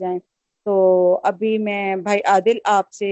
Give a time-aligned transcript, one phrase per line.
[0.00, 0.18] जाएँ।
[0.66, 0.74] तो
[1.24, 3.10] अभी मैं, भाई आदिल, आपसे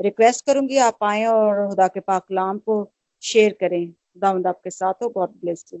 [0.00, 2.76] रिक्वेस्ट करूँगी आप आए और खुदा के पाक कलाम को
[3.22, 5.80] शेयर करें। खुदावंद आपके साथ हो गॉड ब्लेस यू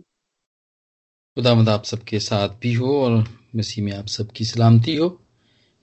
[1.36, 3.24] खुदावंद आप सबके साथ भी हो और
[3.56, 5.06] मसीह में आप सबकी सलामती हो।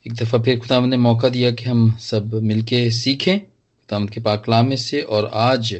[0.05, 4.43] एक दफ़ा फिर खुदावंद ने मौका दिया कि हम सब मिलके सीखें खुदावंद के पाक
[4.45, 5.73] कलाम में से और आज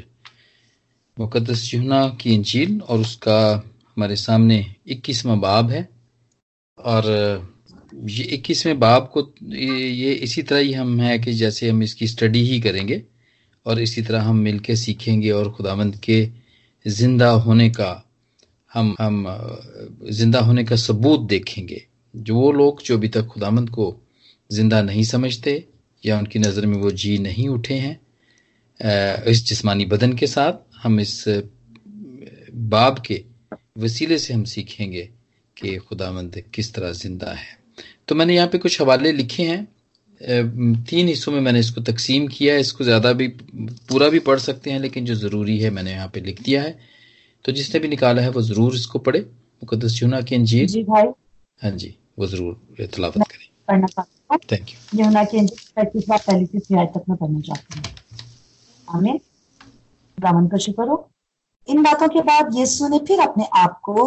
[1.18, 3.39] मुकदस यूहना की इंजील और उसका
[3.88, 5.88] हमारे सामने इक्कीसवां बाब है।
[6.78, 7.04] और
[7.93, 9.21] ये इक्कीसवें बाब को
[9.53, 13.02] ये इसी तरह ही हम है कि जैसे हम इसकी स्टडी ही करेंगे
[13.66, 16.27] और इसी तरह हम मिलके सीखेंगे और खुदावंद के
[16.85, 18.03] ज़िंदा होने का,
[18.71, 19.26] हम हम
[20.12, 23.95] ज़िंदा होने का सबूत देखेंगे। जो वो लोग जो अभी तक खुदामंद को
[24.49, 25.63] ज़िंदा नहीं समझते
[26.04, 27.99] या उनकी नज़र में वो जी नहीं उठे हैं
[29.27, 31.23] इस जिस्मानी बदन के साथ हम इस
[32.70, 33.23] बाब के
[33.79, 35.09] वसीले से हम सीखेंगे
[35.57, 37.56] कि खुदामंद किस तरह ज़िंदा है।
[38.07, 39.63] तो मैंने यहाँ पे कुछ हवाले लिखे हैं।
[40.85, 43.27] तीन हिस्सों में मैंने इसको तकसीम किया है। इसको ज़्यादा भी
[43.90, 46.77] पूरा भी पढ़ सकते हैं लेकिन जो ज़रूरी है मैंने यहाँ पे लिख दिया है।
[47.45, 51.05] तो जिसने भी निकाला है वो ज़रूर इसको पढ़े। मुकदस यूना की अंजीर। जी भाई।
[51.62, 53.45] हाँ जी वो ज़रूर तलावत करें।
[54.51, 55.45] थैंक यू यूना की
[55.77, 57.85] पहली से आयत तक मैं पढ़ना चाहती हूँ।
[58.87, 59.20] आमीन।
[60.17, 61.10] रामन का शुक्र हो।
[61.67, 64.03] इन बातों के बाद यीशु ने फिर अपने आप को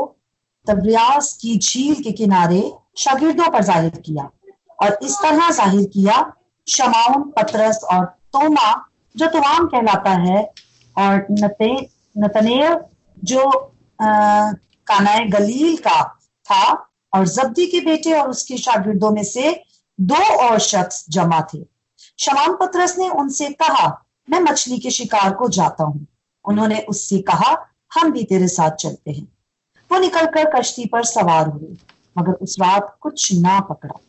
[0.66, 2.60] तब्रियास की झील के किनारे
[2.96, 4.30] शागिर्दों पर ज़ाहिर किया
[4.78, 6.32] और इस तरह ज़ाहिर किया
[6.66, 8.72] शमाउन पत्रस और तोमा,
[9.14, 10.42] जो तुआम कहलाता है,
[10.96, 11.70] और नते
[13.22, 13.50] जो
[14.86, 16.02] कानाए गलील का
[16.46, 19.52] था, और जब्दी के बेटे और उसके शागिर्दों में से
[19.98, 21.62] दो और शख्स जमा थे।
[22.18, 23.88] शमान पत्रस ने उनसे कहा,
[24.28, 26.06] मैं मछली के शिकार को जाता हूँ।
[26.44, 27.56] उन्होंने उससे कहा,
[27.94, 29.26] हम भी तेरे साथ चलते हैं।
[29.90, 31.76] वो निकलकर कश्ती पर सवार हुए।
[32.18, 34.00] मगर उस रात कुछ ना पकड़ा।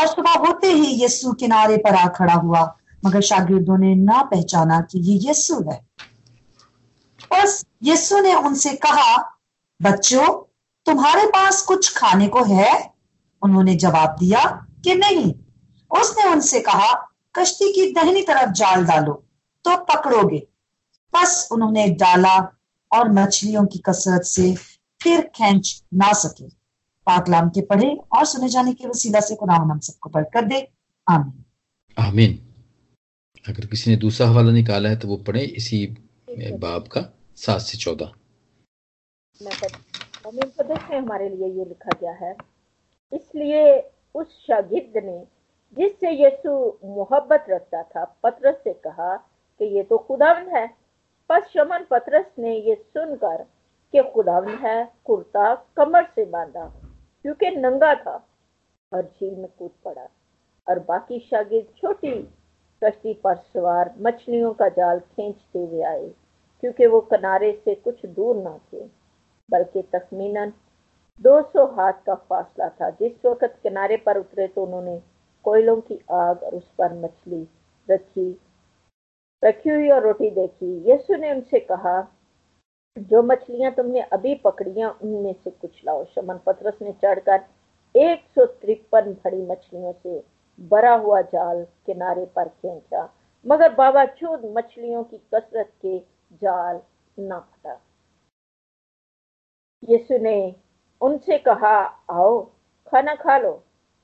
[0.00, 4.80] और सुबह होते ही यस्सु किनारे पर आ खड़ा हुआ, मगर शागिर्दों ने ना पहचाना
[4.80, 5.86] कि ये यस्सु है।
[7.32, 9.38] बस यस्सु ने उनसे कहा,
[9.82, 10.42] बच्चों,
[10.86, 12.94] तुम्हारे पास कुछ खाने को है?
[13.42, 15.34] उन्होंने जवाब दिया कि नहीं।
[16.00, 19.12] उसने उनसे कहा, कश्ती की दहनी तरफ़ जाल डालो
[19.64, 20.48] तो पकड़ोगे।
[21.14, 22.58] बस उन्होंने डाला
[22.92, 24.54] और मछलियों की कसरत से
[25.02, 26.59] फिर खेच ना सके।
[27.10, 30.60] पाकलाम के पढ़े और सुने जाने के वसीला से कुरान हम सबको पढ़ कर दे।
[31.06, 31.44] आमीन।
[31.98, 32.38] आमीन।
[33.48, 35.86] अगर किसी ने दूसरा हवाला निकाला है तो वो पढ़े इसी
[36.58, 37.00] बाब का
[37.36, 38.12] सात से चौदह।
[40.26, 42.34] में हमारे लिए ये लिखा गया है
[43.12, 43.62] इसलिए
[44.14, 45.18] उस शागिर्द ने
[45.76, 46.50] जिससे यीशु
[46.84, 49.16] मोहब्बत रखता था पत्रस से कहा
[49.60, 50.66] कि ये तो खुदावन है।
[51.30, 53.42] पर शमन पत्रस ने ये सुनकर
[53.94, 56.64] कि खुदावन है कुर्ता कमर से बांधा।
[57.24, 58.14] क्योंकि नंगा था
[58.92, 60.06] और झील में कूद पड़ा
[60.66, 62.12] और बाकी शागिर्द छोटी
[62.82, 66.08] कश्ती पर सवार मछलियों का जाल खींचते हुए आए,
[66.62, 68.84] क्योंकि वो किनारे से कुछ दूर ना थे,
[69.48, 70.52] बल्कि तखमीनन
[71.20, 75.00] 200 हाथ का फासला था। जिस वक्त किनारे पर उतरे तो उन्होंने
[75.44, 77.46] कोयलों की आग और उस पर मछली
[77.88, 78.30] रखी
[79.42, 82.00] रखी हुई और रोटी देखी। यीशु ने उनसे कहा
[82.96, 87.44] जो मछलियाँ तुमने अभी पकड़ियाँ उनमें से कुछ लाओ। शमन पत्रस ने चढ़कर
[87.94, 90.18] एक सौ तिरपन भरी मछलियों से
[90.70, 93.08] भरा हुआ जाल किनारे पर खींचा,
[93.46, 95.98] मगर बावजूद मछलियों की कसरत के
[96.42, 96.80] जाल
[97.18, 97.80] न फटा।
[99.82, 100.54] यीशु ने
[101.00, 101.76] उनसे कहा,
[102.10, 102.40] आओ,
[102.92, 103.52] खाना खा लो,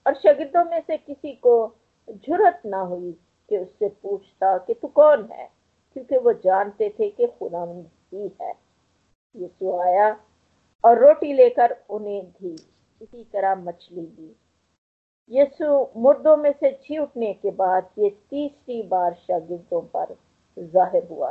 [0.07, 1.57] और शगिर्दों में से किसी को
[2.09, 3.13] ज़रूरत ना हुई
[3.49, 5.49] कि उससे पूछता कि तू कौन है,
[5.97, 7.65] क्योंकि वो जानते थे कि खुदा
[8.15, 8.66] ही है।
[9.37, 10.09] यीशु आया।
[10.85, 12.53] और रोटी लेकर उन्हें दी
[13.01, 14.35] इसी तरह मछली दी
[15.31, 15.67] यीशु
[16.01, 20.15] मुर्दों में से जी उठने के बाद ये तीसरी बार शागिर्दों पर
[20.57, 21.31] ज़ाहिर हुआ।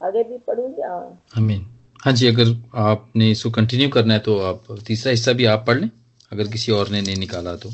[0.00, 0.94] आगे भी पढ़ूँगा?
[1.38, 1.64] आमीन।
[2.04, 2.50] हाँ जी अगर
[2.82, 5.90] आपने इसको कंटिन्यू करना है तो आप तीसरा हिस्सा भी आप पढ़ लें
[6.32, 7.68] अगर किसी और ने नहीं निकाला तो।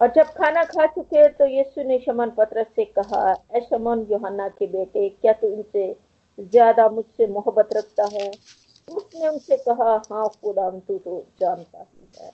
[0.00, 4.48] और जब खाना खा चुके तो यीशु ने शमन पत्र से कहा ए शमन योहन्ना
[4.48, 5.84] के बेटे क्या तू इनसे
[6.38, 8.30] ज़्यादा मुझसे मोहब्बत रखता है।
[8.88, 12.32] उसने उनसे कहा हाँ खुदा तू तो जानता ही है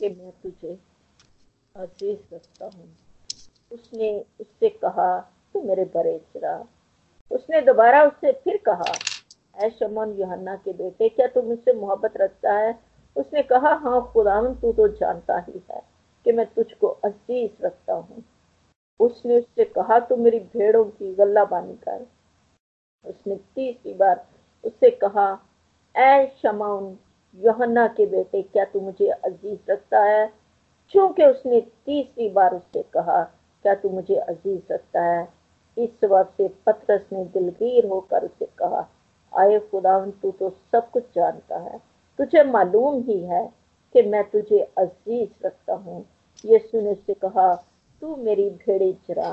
[0.00, 0.78] कि मैं तुझे
[1.74, 2.88] अज़ीज़ रखता हूँ।
[3.70, 5.18] उसने उससे कहा,
[5.54, 6.64] तू मेरे बड़े चिरा
[7.30, 8.92] उसने दोबारा उससे फिर कहा,
[9.56, 12.78] ऐ शमन, योहन्ना के बेटे, क्या तू मुझसे मोहब्बत रखता है?
[13.16, 15.82] उसने कहा हाँ खुदा तू तो जानता ही है
[16.26, 18.24] कि मैं तुझको अज़ीज़ रखता हूँ।
[19.00, 22.06] उसने उससे कहा, तू मेरी भेड़ों की गल्ला बानी कर।
[23.06, 24.26] उसने तीसरी बार
[24.64, 25.46] उससे कहा
[25.96, 26.98] ए शमाउन,
[27.34, 30.32] योहन्ना के बेटे, क्या तू मुझे अज़ीज़ रखता है?
[30.90, 33.22] चूँकि उसने तीसरी बार उससे कहा,
[33.62, 35.28] क्या तू मुझे अज़ीज़ रखता है?
[35.78, 38.88] इस वक्त से पत्रस ने दिलगीर होकर उसे कहा,
[39.38, 41.78] आए खुदावन, तू तो सब कुछ जानता है।
[42.18, 43.52] तुझे मालूम ही है
[43.94, 46.06] कि मैं तुझे अज़ीज़ रखता हूँ।
[46.44, 47.64] यीशु ने उससे कहा
[48.02, 49.32] तू मेरी भेड़े चरा।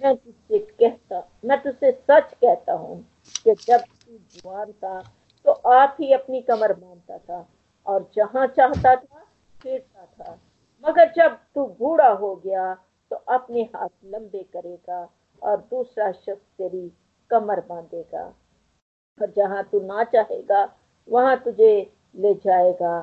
[0.00, 3.00] मैं तुझसे कहता, मैं तुझसे सच कहता हूँ
[3.36, 5.00] कि जब तू जवान था
[5.44, 7.46] तो आप ही अपनी कमर बांधता था
[7.86, 9.24] और जहाँ चाहता था
[9.62, 10.38] फिरता था।
[10.84, 12.72] मगर जब तू बूढ़ा हो गया
[13.10, 15.00] तो अपने हाथ लंबे करेगा
[15.42, 16.88] और दूसरा शख्स तेरी
[17.30, 18.24] कमर बांधेगा।
[19.20, 20.64] और जहाँ तू ना चाहेगा,
[21.08, 21.74] वहाँ तुझे
[22.14, 22.94] ले जाएगा।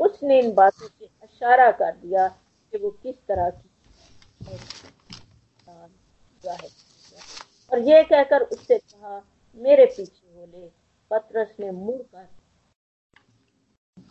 [0.00, 3.69] उसने इन बातों से इशारा कर दिया कि वो किस तरह की
[6.46, 9.22] और ये कहकर उससे कहा
[9.56, 10.68] मेरे पीछे हो ले
[11.10, 12.28] पत्रस ने मुड़ कर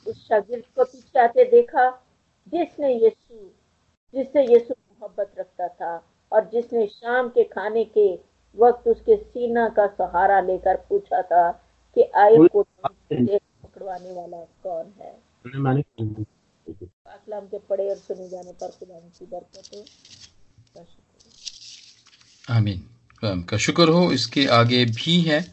[0.07, 1.89] उस शागिर्द को पीछे आते देखा
[2.47, 3.49] जिसने यीशु
[4.13, 5.91] जिससे यीशु मोहब्बत रखता था
[6.31, 8.19] और जिसने शाम के खाने के
[8.57, 11.51] वक्त उसके सीना का सहारा लेकर पूछा था
[11.95, 15.11] कि आए को पकड़वाने वाला कौन है?
[17.07, 19.83] अकलाम के पढ़े और सुने जाने पर खुदा की बरकत हो।
[22.49, 25.45] आमीन। का शुक्र हो, इसके आगे भी है।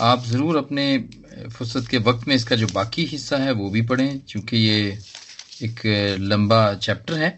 [0.00, 0.86] आप ज़रूर अपने
[1.48, 4.98] फुर्सत के वक्त में इसका जो बाकी हिस्सा है, वो भी पढ़ें, क्योंकि ये
[5.62, 5.80] एक
[6.20, 7.30] लंबा चैप्टर है।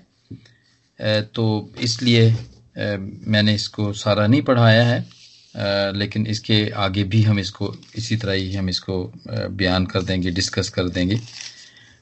[1.35, 2.31] तो इसलिए
[2.77, 5.05] मैंने इसको सारा नहीं पढ़ाया है
[5.95, 10.69] लेकिन इसके आगे भी हम इसको, इसी तरह ही हम इसको बयान कर देंगे, डिस्कस
[10.69, 11.19] कर देंगे,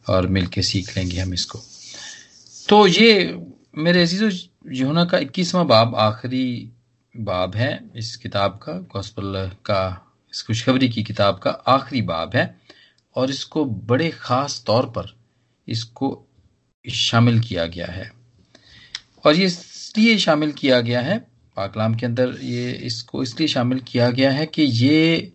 [0.08, 1.58] और मिल के सीख लेंगे हम इसको।
[2.68, 3.38] तो ये
[3.78, 6.70] मेरे अज़ीज़ यूना का इक्कीसवां बाब, आखिरी
[7.14, 12.54] बाब है इस किताब का गॉस्पल का, इस खुशखबरी की किताब का आखिरी बाब है
[13.16, 15.14] और इसको बड़े ख़ास तौर पर
[15.68, 16.08] इसको
[16.84, 18.10] शामिल किया गया है।
[19.24, 21.18] और ये इसलिए शामिल किया गया है,
[21.56, 25.32] पाकलाम के अंदर ये इसको इसलिए शामिल किया गया है कि ये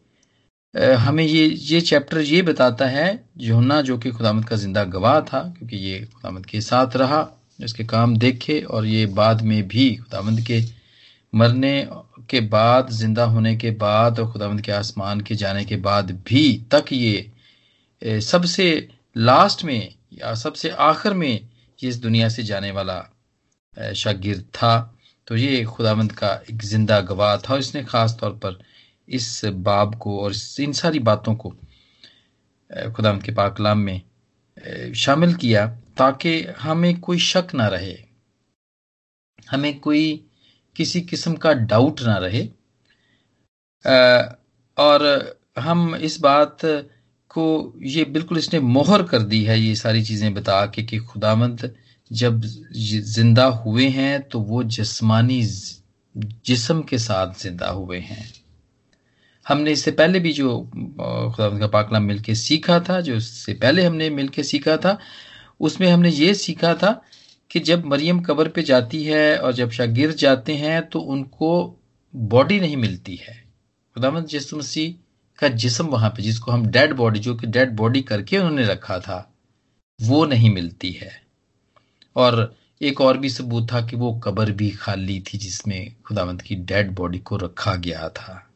[0.73, 3.07] हमें ये ये चैप्टर ये बताता है
[3.37, 7.27] जोना जो कि खुदामद का ज़िंदा गवाह था, क्योंकि ये खुदामद के साथ रहा
[7.59, 10.61] इसके काम देखे और ये बाद में भी खुदामद के
[11.35, 11.87] मरने
[12.29, 16.43] के बाद, ज़िंदा होने के बाद और खुदावंद के आसमान के जाने के बाद भी
[16.71, 18.65] तक ये सबसे
[19.15, 22.99] लास्ट में या सबसे आखिर में ये इस दुनिया से जाने वाला
[23.95, 24.91] शागिर्द था।
[25.27, 28.59] तो ये खुदावंद का एक ज़िंदा गवाह था और इसने ख़ास तौर पर
[29.07, 31.49] इस बाब को और इन सारी बातों को
[32.93, 34.01] खुदावंद के पाकलाम में
[34.95, 35.65] शामिल किया
[35.97, 37.97] ताकि हमें कोई शक ना रहे,
[39.47, 40.23] हमें कोई
[40.77, 42.43] किसी किस्म का डाउट ना रहे।
[44.77, 45.03] और
[45.59, 46.57] हम इस बात
[47.31, 51.73] को, ये बिल्कुल इसने मोहर कर दी है, ये सारी चीज़ें बता के कि खुदावंद
[52.11, 55.41] जब ज़िंदा हुए हैं तो वो जिस्मानी
[56.15, 58.25] जिस्म के साथ ज़िंदा हुए हैं।
[59.45, 64.09] हमने इससे पहले भी जो खुदा का पाकला मिलके सीखा था, जो इससे पहले हमने
[64.11, 64.97] मिलके सीखा था,
[65.59, 67.01] उसमें हमने ये सीखा था
[67.51, 71.79] कि जब मरियम कब्र पे जाती है और जब शागिर जाते हैं तो उनको
[72.15, 73.43] बॉडी नहीं मिलती है।
[73.95, 74.93] खुदामद यसु मसीह
[75.39, 78.99] का जिसम वहाँ पे, जिसको हम डेड बॉडी जो कि डेड बॉडी करके उन्होंने रखा
[78.99, 79.33] था,
[80.01, 81.21] वो नहीं मिलती है।
[82.15, 86.55] और एक और भी सबूत था कि वो कब्र भी खाली थी, जिसमें खुदावंत की
[86.55, 88.49] डेड बॉडी को रखा गया था।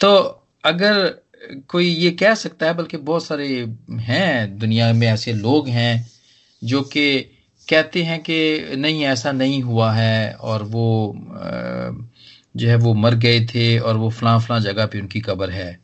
[0.00, 1.20] तो अगर
[1.68, 6.10] कोई ये कह सकता है, बल्कि बहुत सारे हैं दुनिया में ऐसे लोग हैं,
[6.64, 7.36] जो कि
[7.70, 11.14] कहते हैं कि नहीं, ऐसा नहीं हुआ है और वो
[12.56, 15.78] जो है वो मर गए थे और वो फलां फलां जगह पे उनकी कब्र है।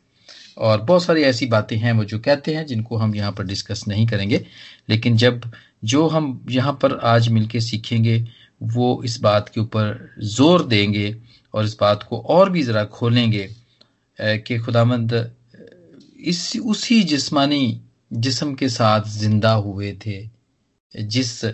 [0.57, 3.83] और बहुत सारी ऐसी बातें हैं वो जो कहते हैं, जिनको हम यहाँ पर डिस्कस
[3.87, 4.45] नहीं करेंगे।
[4.89, 5.51] लेकिन जब
[5.85, 8.17] जो हम यहाँ पर आज मिलके सीखेंगे,
[8.61, 11.15] वो इस बात के ऊपर ज़ोर देंगे
[11.53, 13.47] और इस बात को और भी ज़रा खोलेंगे
[14.19, 15.13] कि खुदामंद
[16.19, 20.17] इस, उसी जिस्मानी जिस्म के साथ ज़िंदा हुए थे,
[20.95, 21.45] जिस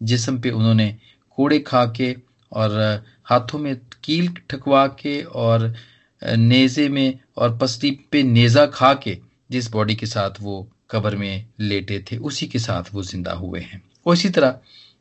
[0.00, 0.94] जिस्म पे उन्होंने
[1.38, 2.14] कोड़े खा के
[2.52, 2.78] और
[3.24, 5.72] हाथों में कील ठकवा के और
[6.22, 9.16] नेजे में और पसली पे नेजा खा के
[9.50, 13.60] जिस बॉडी के साथ वो कब्र में लेटे थे, उसी के साथ वो ज़िंदा हुए
[13.60, 14.58] हैं। और इसी तरह,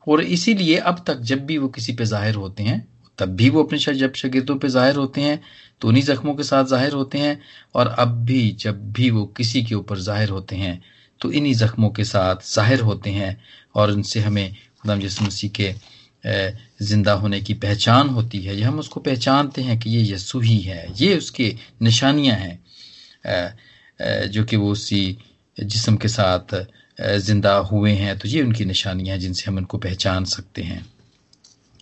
[0.08, 2.88] और इसीलिए अब तक जब भी वो किसी पे ज़ाहिर होते हैं,
[3.20, 5.39] तब भी वो अपने जब शगिर्दों पे ज़ाहिर होते हैं
[5.82, 7.39] तो उन्हीं जख्मों के साथ ज़ाहिर होते हैं,
[7.75, 10.82] और अब भी, जब भी वो किसी के ऊपर ज़ाहिर होते हैं
[11.22, 13.38] तो इन्हीं जख्मों के साथ ज़ाहिर होते हैं,
[13.75, 15.74] और उनसे हमें खुदाम यसु मसीह के
[16.84, 20.60] ज़िंदा होने की पहचान होती है। ये हम उसको पहचानते हैं कि ये यसु ही
[20.62, 25.18] है। ये उसके निशानियाँ हैं जो कि वो उसी
[25.58, 26.56] जिसम के साथ
[27.20, 30.86] ज़िंदा हुए हैं। तो ये उनकी निशानियाँ हैं जिनसे हम उनको पहचान सकते हैं।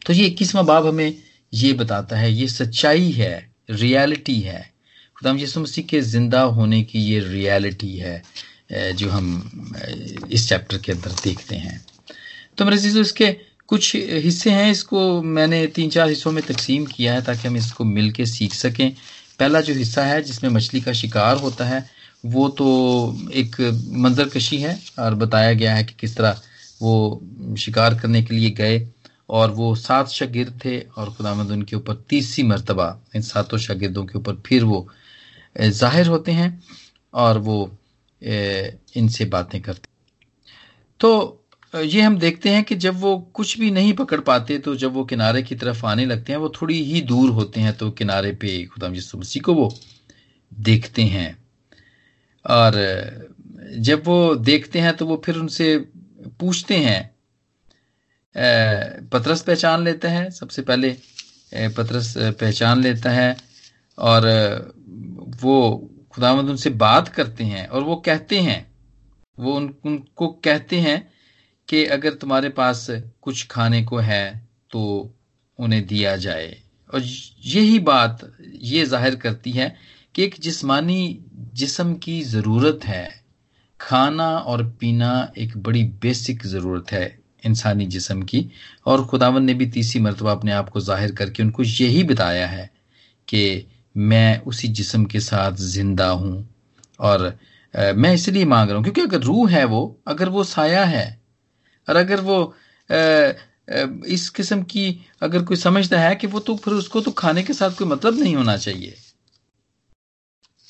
[0.06, 1.14] तो ये इक्कीसवा बाब हमें
[1.54, 4.62] ये बताता है, ये सच्चाई है, रियलिटी है।
[5.18, 8.22] खुदा यसु मसीह के ज़िंदा होने की ये रियलिटी है
[8.94, 9.26] जो हम
[10.30, 11.82] इस चैप्टर के अंदर देखते हैं।
[12.58, 13.32] तो मेरे चीज़, इसके
[13.70, 17.84] कुछ हिस्से हैं, इसको मैंने तीन चार हिस्सों में तकसीम किया है ताकि हम इसको
[17.84, 18.92] मिल के सीख सकें।
[19.40, 21.86] पहला जो हिस्सा है, जिसमें मछली का शिकार होता है,
[22.26, 22.68] वो तो
[23.34, 23.56] एक
[23.96, 26.42] मंजर कशी है और बताया गया है कि किस तरह
[26.82, 27.22] वो
[27.58, 28.88] शिकार करने के लिए गए
[29.30, 34.18] और वो सात शागिर्द थे और खुदामंद उनके ऊपर तीसरी मरतबा, इन सातों शागिर्दों के
[34.18, 34.88] ऊपर फिर वो
[35.60, 36.50] ज़ाहिर होते हैं
[37.14, 37.58] और वो
[38.22, 39.90] इनसे बातें करते
[41.00, 41.44] तो
[41.82, 45.04] ये हम देखते हैं कि जब वो कुछ भी नहीं पकड़ पाते तो जब वो
[45.06, 48.64] किनारे की तरफ़ आने लगते हैं वो थोड़ी ही दूर होते हैं तो किनारे पे
[48.66, 49.74] खुदा यसु मसीह को वो
[50.52, 51.38] देखते हैं।
[52.46, 52.74] और
[53.80, 55.78] जब वो देखते हैं तो वो फिर उनसे
[56.40, 57.02] पूछते हैं।
[59.14, 60.96] पतरस पहचान लेता है सबसे पहले
[61.54, 63.36] पतरस पहचान लेता है।
[63.98, 64.26] और
[65.42, 68.66] वो खुदावंद उनसे बात करते हैं और वो कहते हैं
[69.38, 70.98] वो उन, उनको कहते हैं
[71.70, 72.86] कि अगर तुम्हारे पास
[73.22, 74.26] कुछ खाने को है
[74.72, 74.82] तो
[75.60, 76.56] उन्हें दिया जाए।
[76.90, 77.02] और
[77.46, 79.76] यही बात ये ज़ाहिर करती है
[80.16, 81.20] कि एक जिस्मानी
[81.56, 83.08] जिस्म की ज़रूरत है।
[83.80, 88.50] खाना और पीना एक बड़ी बेसिक ज़रूरत है इंसानी जिस्म की।
[88.86, 92.70] और खुदावन ने भी तीसरी मरतबा अपने आप को ज़ाहिर करके उनको यही बताया है
[93.28, 96.48] कि मैं उसी जिस्म के साथ ज़िंदा हूँ।
[97.00, 97.38] और
[97.74, 101.06] मैं इसलिए मांग रहा हूँ क्योंकि अगर रूह है वो, अगर वो साया है
[101.90, 102.44] और अगर वो
[102.90, 103.32] आ,
[104.08, 107.54] इस किस्म की अगर कोई समझता है कि वो तो फिर उसको तो खाने के
[107.54, 108.96] साथ कोई मतलब नहीं होना चाहिए।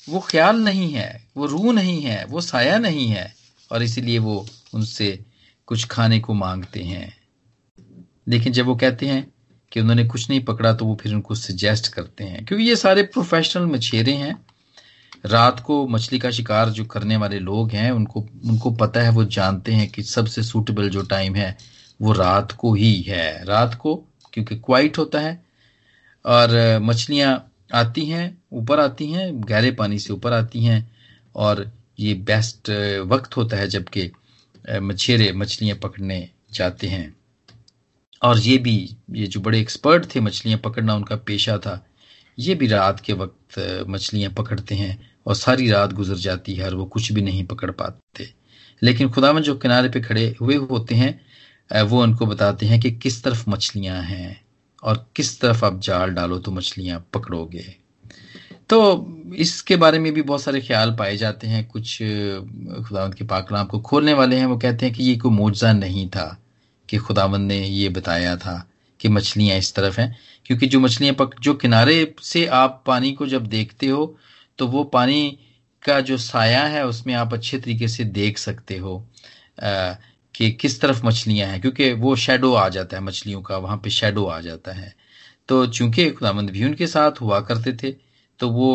[0.08, 3.34] वो ख्याल नहीं है वो रूह नहीं है वो साया नहीं है
[3.72, 5.18] और इसीलिए वो उनसे
[5.66, 7.16] कुछ खाने को मांगते हैं।
[8.28, 9.26] लेकिन जब वो कहते हैं
[9.72, 13.02] कि उन्होंने कुछ नहीं पकड़ा तो वो फिर उनको सजेस्ट करते हैं क्योंकि ये सारे
[13.02, 14.34] प्रोफेशनल मछेरे हैं।
[15.26, 19.24] रात को मछली का शिकार जो करने वाले लोग हैं, उनको उनको पता है, वो
[19.24, 21.56] जानते हैं कि सबसे सूटेबल जो टाइम है,
[22.00, 23.94] वो रात को ही है। रात को,
[24.32, 25.42] क्योंकि क्वाइट होता है,
[26.24, 30.90] और मछलियाँ आती हैं, ऊपर आती हैं, गहरे पानी से ऊपर आती हैं,
[31.36, 31.70] और
[32.00, 32.70] ये बेस्ट
[33.06, 34.10] वक्त होता है जबकि
[34.72, 37.16] मछेरे मछलियाँ पकड़ने जाते हैं।
[38.22, 41.84] और ये भी, ये जो बड़े एक्सपर्ट थे मछलियाँ पकड़ना उनका पेशा था,
[42.38, 43.37] ये भी रात के वक्त
[43.88, 47.70] मछलियाँ पकड़ते हैं और सारी रात गुजर जाती है और वो कुछ भी नहीं पकड़
[47.70, 48.28] पाते।
[48.82, 53.22] लेकिन खुदावन जो किनारे पे खड़े हुए होते हैं वो उनको बताते हैं कि किस
[53.24, 54.40] तरफ़ मछलियाँ हैं
[54.82, 57.64] और किस तरफ़ आप जाल डालो तो मछलियाँ पकड़ोगे।
[58.70, 58.78] तो
[59.36, 63.78] इसके बारे में भी बहुत सारे ख्याल पाए जाते हैं। कुछ खुदावंत के पाकलाम को
[63.80, 66.26] खोलने वाले हैं। वो कहते हैं कि ये कोई मुआवजा नहीं था
[66.88, 68.67] कि खुदावंद ने ये बताया था।
[69.00, 73.26] कि मछलियाँ इस तरफ़ हैं क्योंकि जो मछलियाँ पक जो किनारे से आप पानी को
[73.26, 74.06] जब देखते हो
[74.58, 75.38] तो वो पानी
[75.82, 78.96] का जो साया है उसमें आप अच्छे तरीके से देख सकते हो
[79.62, 79.92] आ,
[80.34, 83.90] कि किस तरफ़ मछलियाँ हैं क्योंकि वो शेडो आ जाता है मछलियों का वहाँ पे
[83.90, 84.94] शेडो आ जाता है।
[85.48, 87.92] तो चूँकि खुदामंद भी उनके साथ हुआ करते थे
[88.40, 88.68] तो वो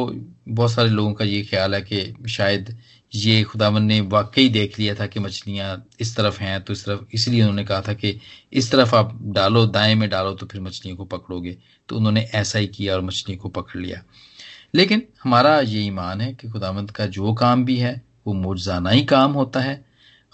[0.50, 2.77] बहुत सारे लोगों का ये ख्याल है कि शायद
[3.13, 7.01] ये खुदावन ने वाकई देख लिया था कि मछलियाँ इस तरफ़ हैं तो इस तरफ़,
[7.13, 8.20] इसलिए उन्होंने कहा था कि
[8.53, 11.58] इस तरफ़ आप डालो, दाएँ में डालो तो फिर मछलियों को पकड़ोगे।
[11.89, 14.01] तो उन्होंने ऐसा ही किया और मछली को पकड़ लिया।
[14.75, 19.03] लेकिन हमारा ये ईमान है कि खुदावंत का जो काम भी है, वो मुरजाना ही
[19.05, 19.84] काम होता है,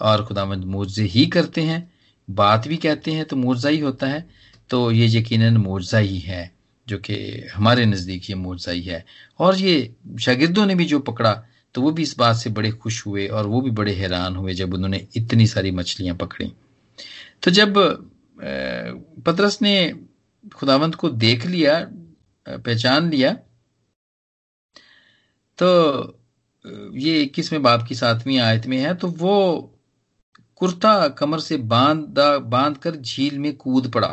[0.00, 1.90] और खुदावंत मुर्जे ही करते हैं।
[2.28, 4.28] बात भी कहते हैं तो मुर्जा ही होता है
[4.70, 6.50] तो ये यकीन मुर्जा ही है,
[6.88, 7.14] जो कि
[7.54, 9.04] हमारे नज़दीक ये मुर्जा ही है।
[9.38, 11.32] और ये शागिर्दों ने भी जो पकड़ा
[11.74, 14.54] तो वो भी इस बात से बड़े खुश हुए और वो भी बड़े हैरान हुए
[14.54, 16.52] जब उन्होंने इतनी सारी मछलियाँ पकड़ी।
[17.42, 17.74] तो जब
[19.26, 19.74] पतरस ने
[20.54, 21.78] खुदावंत को देख लिया
[22.46, 23.32] पहचान लिया
[25.58, 25.68] तो
[26.94, 29.36] ये इक्कीसवें बाप की सातवीं आयत में है तो वो
[30.56, 34.12] कुर्ता कमर से बाँध बाँध कर झील में कूद पड़ा।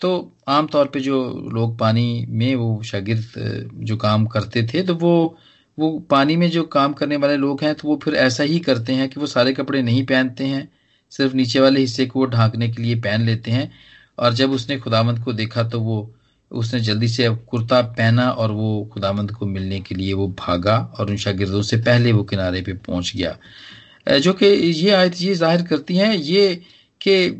[0.00, 0.10] तो
[0.48, 1.22] आमतौर पे जो
[1.52, 5.38] लोग पानी में वो शागिर्द जो काम करते थे तो वो
[5.78, 8.92] वो पानी में जो काम करने वाले लोग हैं तो वो फिर ऐसा ही करते
[8.92, 10.68] हैं कि वो सारे कपड़े नहीं पहनते हैं,
[11.12, 13.70] सिर्फ़ नीचे वाले हिस्से को वो ढांकने के लिए पहन लेते हैं।
[14.18, 16.14] और जब उसने खुदामंद को देखा तो वो,
[16.50, 21.10] उसने जल्दी से कुर्ता पहना और वो खुदामंद को मिलने के लिए वो भागा और
[21.10, 25.62] उन शागिर्दों से पहले वो किनारे पे पहुँच गया। जो कि ये आयत ये ज़ाहिर
[25.62, 26.54] करती हैं ये
[27.00, 27.30] कि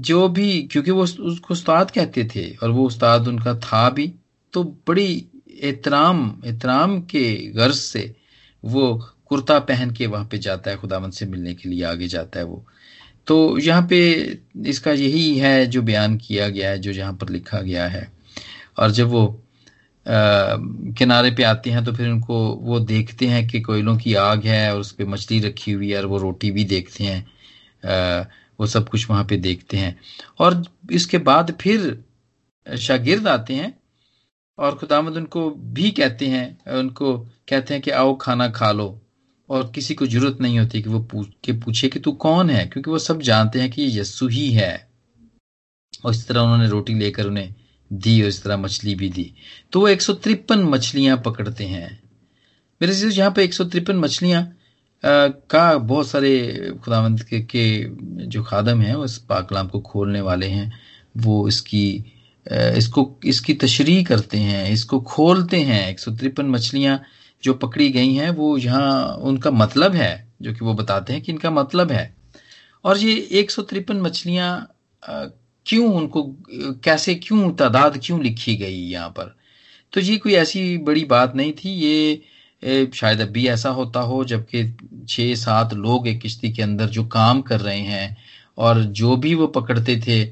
[0.00, 4.12] जो भी, क्योंकि वो उसको उस्ताद कहते थे और वो उस्ताद उनका था भी
[4.54, 5.26] तो बड़ी
[5.62, 8.14] एहतराम एहतराम के गर्ज से
[8.64, 8.94] वो
[9.26, 12.44] कुर्ता पहन के वहाँ पे जाता है खुदावंत से मिलने के लिए आगे जाता है
[12.44, 12.64] वो।
[13.26, 13.98] तो यहाँ पे
[14.66, 18.12] इसका यही है जो बयान किया गया है जो यहाँ पर लिखा गया है।
[18.78, 20.56] और जब वो आ,
[20.98, 24.74] किनारे पे आते हैं तो फिर उनको वो देखते हैं कि कोयलों की आग है
[24.74, 27.20] और उस पर मछली रखी हुई है और वो रोटी भी देखते हैं।
[27.84, 28.24] आ,
[28.60, 29.96] वो सब कुछ वहाँ पे देखते हैं।
[30.38, 32.04] और इसके बाद फिर
[32.66, 33.75] शागिर्द आते हैं
[34.58, 39.02] और खुदामद उनको भी कहते हैं उनको कहते हैं कि आओ खाना खा लो
[39.48, 42.66] और किसी को ज़रूरत नहीं होती कि वो पूछ के पूछे कि तू कौन है
[42.66, 44.88] क्योंकि वो सब जानते हैं कि ये यस्सु ही है।
[46.04, 47.54] और इस तरह उन्होंने रोटी लेकर उन्हें
[47.92, 49.32] दी और इस तरह मछली भी दी।
[49.72, 52.02] तो वो एक मछलियाँ पकड़ते हैं।
[52.80, 54.42] मेरे यहाँ पे एक सौ तिरपन मछलियाँ
[55.04, 57.84] का बहुत सारे खुदावंत के, के
[58.26, 60.72] जो खादम हैं उस पाकलाम को खोलने वाले हैं।
[61.16, 62.04] वो इसकी
[62.46, 67.00] इसको, इसकी तशरी करते हैं, इसको खोलते हैं। एक सौ तिरपन मछलियाँ
[67.44, 71.32] जो पकड़ी गई हैं, वो यहाँ उनका मतलब है, जो कि वो बताते हैं कि
[71.32, 72.14] इनका मतलब है।
[72.84, 74.68] और ये एक सौ तिरपन मछलियाँ
[75.02, 76.22] क्यों उनको,
[76.84, 79.34] कैसे, क्यों तादाद क्यों लिखी गई यहाँ पर?
[79.92, 84.24] तो ये कोई ऐसी बड़ी बात नहीं थी। ये शायद अब भी ऐसा होता हो,
[84.24, 84.64] जबकि
[85.08, 88.16] छह सात लोग एक किश्ती के अंदर जो काम कर रहे हैं
[88.58, 90.22] और जो भी वो पकड़ते थे,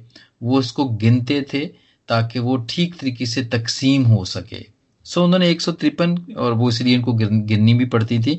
[0.42, 1.64] वो उसको गिनते थे।
[2.08, 4.64] ताकि वो ठीक तरीके से तकसीम हो सके।
[5.06, 8.34] सो उन्होंने एक सौ तिरपन और वो इसलिए उनको गिननी भी पड़ती थी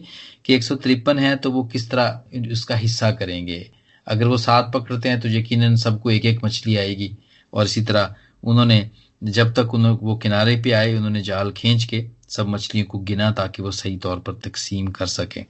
[0.45, 3.65] कि एक सौ तिरपन है तो वो किस तरह उसका हिस्सा करेंगे।
[4.07, 7.11] अगर वो सात पकड़ते हैं तो यकीनन सबको एक एक मछली आएगी।
[7.53, 8.89] और इसी तरह उन्होंने
[9.21, 13.29] जब तक उन्होंने वो किनारे पे आए, उन्होंने जाल खींच के सब मछलियों को गिना
[13.31, 15.43] ताकि वो सही तौर पर तकसीम कर सके।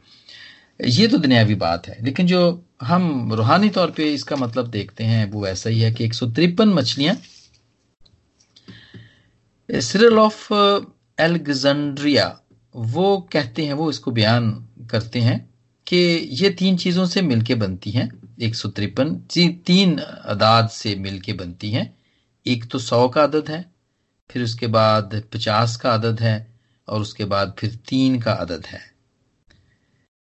[0.80, 5.30] ये तो दुनियावी बात है, लेकिन जो हम रूहानी तौर पे इसका मतलब देखते हैं,
[5.32, 7.16] वो ऐसा ही है कि एक सौ तिरपन मछलियाँ
[9.70, 10.54] सिरल ऑफ़
[11.20, 12.40] एल्गजेंड्रिया
[12.76, 14.52] वो कहते हैं, वो इसको बयान
[14.92, 15.50] करते हैं
[15.88, 15.98] कि
[16.32, 18.10] ये तीन चीज़ों से मिलके बनती हैं,
[18.42, 19.16] एक सौ तिरपन
[19.66, 21.94] तीन अदाद से मिलके बनती हैं।
[22.46, 23.66] एक तो सौ का अदद है,
[24.32, 26.56] फिर उसके बाद पचास का अदद है,
[26.88, 28.82] और उसके बाद फिर तीन का अदद है।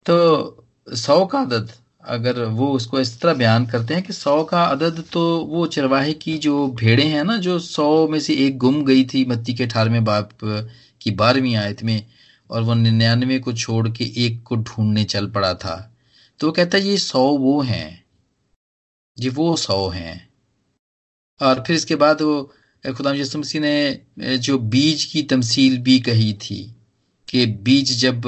[0.05, 1.71] तो सौ का अदद
[2.05, 6.13] अगर वो उसको इस तरह बयान करते हैं कि सौ का अदद तो वो चरवाहे
[6.13, 9.63] की जो भेड़े हैं ना, जो सौ में से एक गुम गई थी मत्ती के
[9.63, 10.29] अठारहवें बाप
[11.01, 12.05] की बारहवीं आयत में,
[12.49, 15.75] और वो निन्यानवे को छोड़ के एक को ढूँढने चल पड़ा था।
[16.39, 18.03] तो वो कहता है, ये सौ वो हैं।
[19.17, 20.27] ये वो सौ हैं।
[21.41, 22.41] और फिर इसके बाद वो
[22.85, 26.63] खुदा मसीह ने जो बीज की तमसील भी कही थी
[27.27, 28.21] कि बीज जब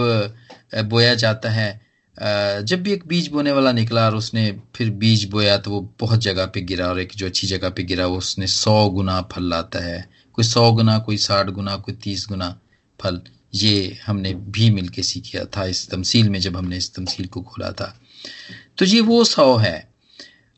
[0.86, 1.87] बोया जाता है
[2.18, 6.20] जब भी एक बीज बोने वाला निकला और उसने फिर बीज बोया तो वो बहुत
[6.20, 9.44] जगह पे गिरा और एक जो अच्छी जगह पे गिरा, वो उसने सौ गुना फल
[9.44, 12.50] लाता है। कोई सौ गुना, कोई साठ गुना, कोई तीस गुना
[13.00, 13.22] फल,
[13.56, 17.72] ये हमने भी मिलके सीखा था इस तमसील में जब हमने इस तमसील को खोला
[17.72, 17.94] था।
[18.78, 19.88] तो ये वो सौ है।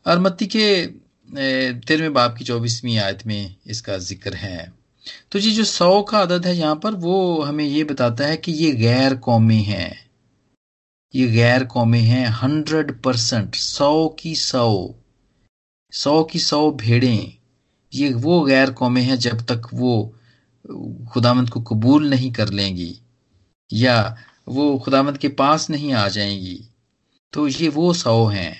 [0.06, 0.86] और मत्ती के
[1.30, 4.74] तेरहवें बाप की चौबीसवीं आयत में इसका ज़िक्र है।
[5.32, 8.52] तो ये जो सौ का आदत है यहाँ पर, वो हमें ये बताता है कि
[8.52, 10.09] ये गैर कौमी हैं।
[11.13, 14.95] ये गैर कौमे हैं हंड्रेड परसेंट सौ की सौ
[15.93, 17.34] सौ की सौ भेड़ें।
[17.93, 19.93] ये वो गैर कौमे हैं जब तक वो
[21.13, 22.95] खुदामंद को कबूल नहीं कर लेंगी,
[23.69, 24.17] या
[24.48, 26.60] वो खुदामंद के पास नहीं आ जाएँगी।
[27.34, 28.56] तो ये वो सौ हैं,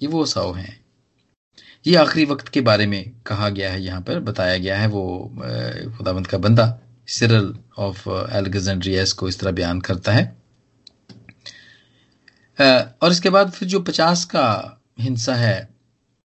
[0.00, 0.78] ये वो सौ हैं।
[1.84, 5.32] ये आखिरी वक्त के बारे में कहा गया है, यहाँ पर बताया गया है वो
[5.96, 6.78] खुदामंद का बंदा
[7.08, 10.39] सिरल ऑफ़ एल्गजेंड्रियस को इस तरह बयान करता है।
[12.60, 14.46] और इसके बाद फिर जो पचास का
[15.00, 15.68] हिस्सा है,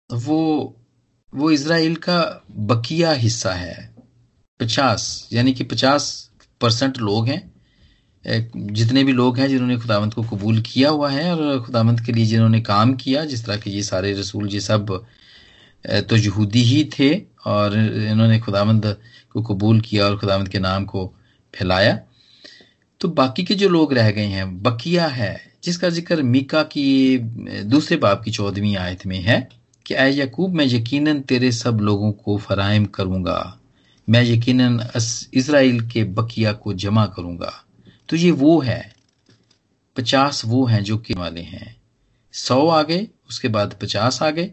[0.09, 0.75] वो
[1.33, 2.19] वो इसराइल का
[2.51, 3.93] बकिया हिस्सा है।
[4.59, 6.29] पचास, यानी कि पचास
[6.61, 7.53] परसेंट लोग हैं
[8.25, 12.25] जितने भी लोग हैं जिन्होंने खुदावंत को कबूल किया हुआ है, और खुदावंत के लिए
[12.25, 14.87] जिन्होंने काम किया, जिस तरह के ये सारे रसूल, ये सब
[16.09, 17.09] तो यहूदी ही थे,
[17.45, 18.95] और इन्होंने खुदावंद
[19.33, 21.05] को कबूल किया और खुदावंत के नाम को
[21.53, 21.99] फैलाया।
[23.01, 27.17] तो बाकी के जो लोग रह गए हैं, बकिया है जिसका ज़िक्र मीका की
[27.65, 29.47] दूसरे बाप की चौदहवीं आयत में है
[29.85, 33.59] कि आय यकूब, मैं यकीनन तेरे सब लोगों को फराहम करूँगा।
[34.07, 34.79] मैं यकीनन
[35.33, 37.51] इसराइल के बकिया को जमा करूँगा।
[38.09, 38.93] तो ये वो है,
[39.95, 41.75] पचास वो हैं जो कि वाले हैं।
[42.33, 44.51] सौ आ गए, उसके बाद पचास आ गए,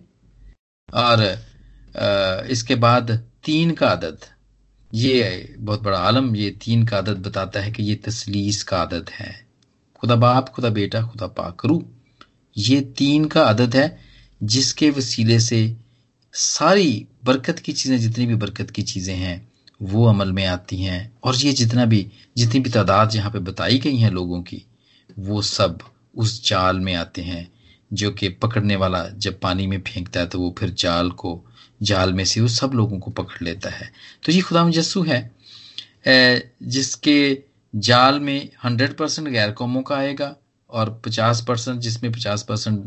[0.88, 3.10] और इसके बाद
[3.44, 4.28] तीन का आदत।
[4.90, 9.10] ये बहुत बड़ा आलम, ये तीन का आदत बताता है कि ये तसलीस का आदत
[9.10, 9.34] है।
[10.02, 11.82] खुदा बाप, खुदा बेटा, खुदा पाकरू
[12.56, 13.98] ये तीन का अदद है,
[14.40, 15.76] जिसके वसीले से
[16.34, 19.36] सारी बरकत की चीज़ें, जितनी भी बरकत की चीज़ें हैं,
[19.80, 23.78] वो अमल में आती हैं। और ये जितना भी, जितनी भी तादाद यहाँ पे बताई
[23.78, 24.62] गई हैं लोगों की,
[25.18, 25.78] वो सब
[26.14, 27.48] उस जाल में आते हैं,
[27.92, 31.40] जो कि पकड़ने वाला जब पानी में फेंकता है तो वो फिर जाल को,
[31.82, 33.90] जाल में से वो सब लोगों को पकड़ लेता है।
[34.24, 35.20] तो ये खुदा यस्सु है
[36.06, 40.34] जिसके जाल में हंड्रेड परसेंट गैर कौमों का आएगा
[40.70, 42.78] और पचास परसेंट, जिसमें पचास परसेंट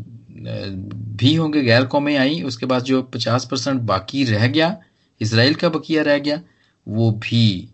[1.16, 4.76] भी होंगे गैर कौमें आई, उसके बाद जो पचास परसेंट बाकी रह गया,
[5.20, 6.40] इसराइल का बकिया रह गया,
[6.86, 7.68] वो भी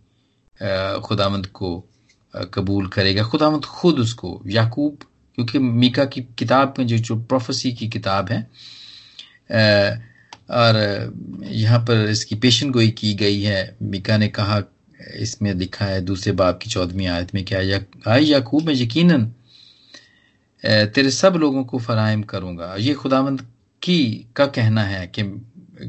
[1.05, 1.79] खुदामंद को
[2.55, 4.98] कबूल करेगा। खुदामंद खुद उसको, याकूब,
[5.38, 8.42] क्योंकि मीका की किताब में जो जो प्रोफेसी की किताब है
[10.51, 14.61] और यहाँ पर इसकी पेशन गोई की गई है। मीका ने कहा
[15.21, 18.75] इसमें लिखा है दूसरे बाप की चौदहवीं आयत में क्या या, आई याकूब में
[20.65, 23.41] तेरे सब लोगों को फराहम करूँगा। ये खुदावंद
[23.83, 25.23] की का कहना है कि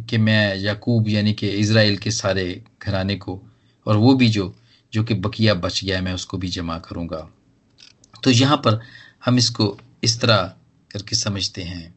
[0.10, 3.42] कि मैं याकूब यानी कि इसराइल के सारे घराने को
[3.86, 4.54] और वो भी जो
[4.94, 7.30] जो कि बकिया बच गया है मैं उसको भी जमा करूँगा।
[8.24, 8.80] तो यहाँ पर
[9.26, 10.54] हम इसको इस तरह
[10.92, 11.94] करके समझते हैं।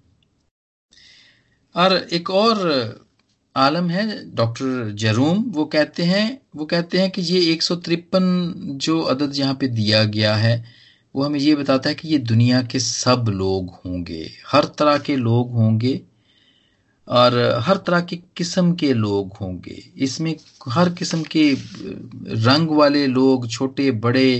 [1.75, 3.06] और एक और
[3.57, 8.25] आलम है, डॉक्टर जरूम, वो कहते हैं, वो कहते हैं कि ये एक सौ तिरपन
[8.83, 10.65] जो अदद यहाँ पे दिया गया है,
[11.15, 15.17] वो हमें ये बताता है कि ये दुनिया के सब लोग होंगे, हर तरह के
[15.17, 16.01] लोग होंगे,
[17.09, 20.35] और हर तरह के किस्म के लोग होंगे। इसमें
[20.69, 24.39] हर किस्म के रंग वाले लोग, छोटे, बड़े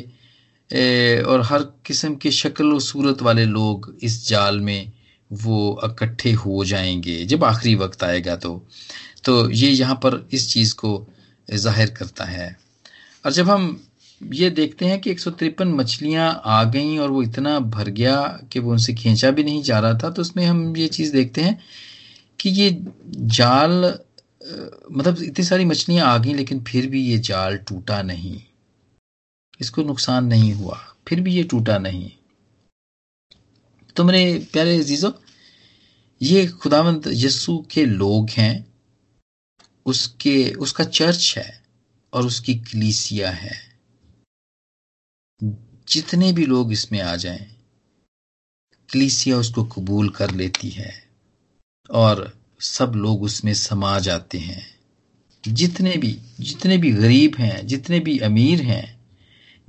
[1.25, 4.93] और हर किस्म के शक्ल और सूरत वाले लोग इस जाल में
[5.31, 8.63] वो इकट्ठे हो जाएँगे। जब आखिरी वक्त आएगा तो
[9.25, 11.07] तो ये यहाँ पर इस चीज़ को
[11.49, 12.57] ज़ाहिर करता है।
[13.25, 13.81] और जब हम
[14.21, 18.17] ये देखते हैं कि एक मछलियाँ आ गई और वो इतना भर गया
[18.53, 21.41] कि वो उनसे खींचा भी नहीं जा रहा था तो उसमें हम ये चीज़ देखते
[21.41, 21.59] हैं
[22.41, 22.71] कि ये
[23.35, 23.85] जाल
[24.91, 28.41] मतलब इतनी सारी मछलियाँ आ गई, लेकिन फिर भी ये जाल टूटा नहीं।
[29.61, 32.11] इसको नुकसान नहीं हुआ। फिर भी ये टूटा नहीं।
[33.97, 35.13] तो मेरे प्यारे अजीजों,
[36.23, 38.75] ये खुदावंत यस्सु के लोग हैं,
[39.87, 41.63] उसके, उसका चर्च है
[42.13, 43.79] और उसकी कलीसिया है।
[45.89, 47.57] जितने भी लोग इसमें आ जाएँ,
[48.93, 51.09] कलीसिया उसको कबूल कर लेती है
[51.91, 54.79] और सब लोग उसमें समा जाते हैं।
[55.49, 59.01] जितने भी जितने भी गरीब हैं, जितने भी अमीर हैं,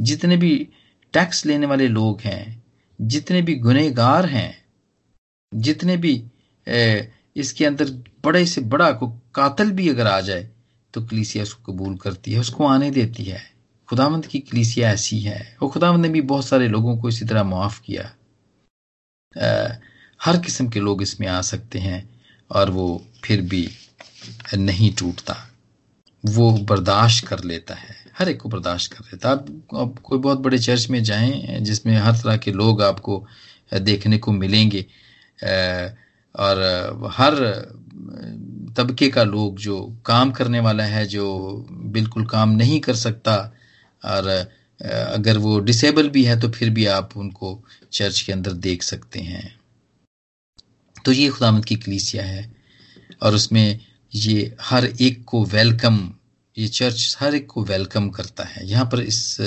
[0.02, 0.70] जितने भी
[1.14, 2.67] टैक्स लेने वाले लोग हैं
[3.02, 4.66] जितने भी गुनेगार हैं
[5.54, 6.14] जितने भी
[7.36, 7.90] इसके अंदर
[8.24, 10.50] बड़े से बड़ा को कातल भी अगर आ जाए
[10.94, 13.42] तो कलीसिया उसको कबूल करती है उसको आने देती है।
[13.90, 17.44] खुदावंत की कलीसिया ऐसी है। और खुदावंत ने भी बहुत सारे लोगों को इसी तरह
[17.44, 19.76] मुआफ किया। आ,
[20.22, 23.70] हर किस्म के लोग इसमें आ सकते हैं और वो फिर भी
[24.56, 25.36] नहीं टूटता।
[26.26, 30.40] वो बर्दाश्त कर लेता है। हर एक को बर्दाश्त कर लेता आप, आप कोई बहुत
[30.40, 33.26] बड़े चर्च में जाएँ जिसमें हर तरह के लोग आपको
[33.74, 34.86] देखने को मिलेंगे।
[36.36, 37.36] और हर
[38.78, 41.26] तबके का लोग जो काम करने वाला है जो
[41.72, 43.36] बिल्कुल काम नहीं कर सकता
[44.06, 44.28] और
[44.80, 47.60] अगर वो डिसेबल भी है तो फिर भी आप उनको
[47.92, 49.56] चर्च के अंदर देख सकते हैं।
[51.06, 52.52] तो ये खुदामद की कलीसिया है
[53.24, 53.80] और उसमें
[54.14, 55.98] ये हर एक को वेलकम
[56.58, 59.38] ये चर्च हर एक को वेलकम करता है। यहाँ पर इस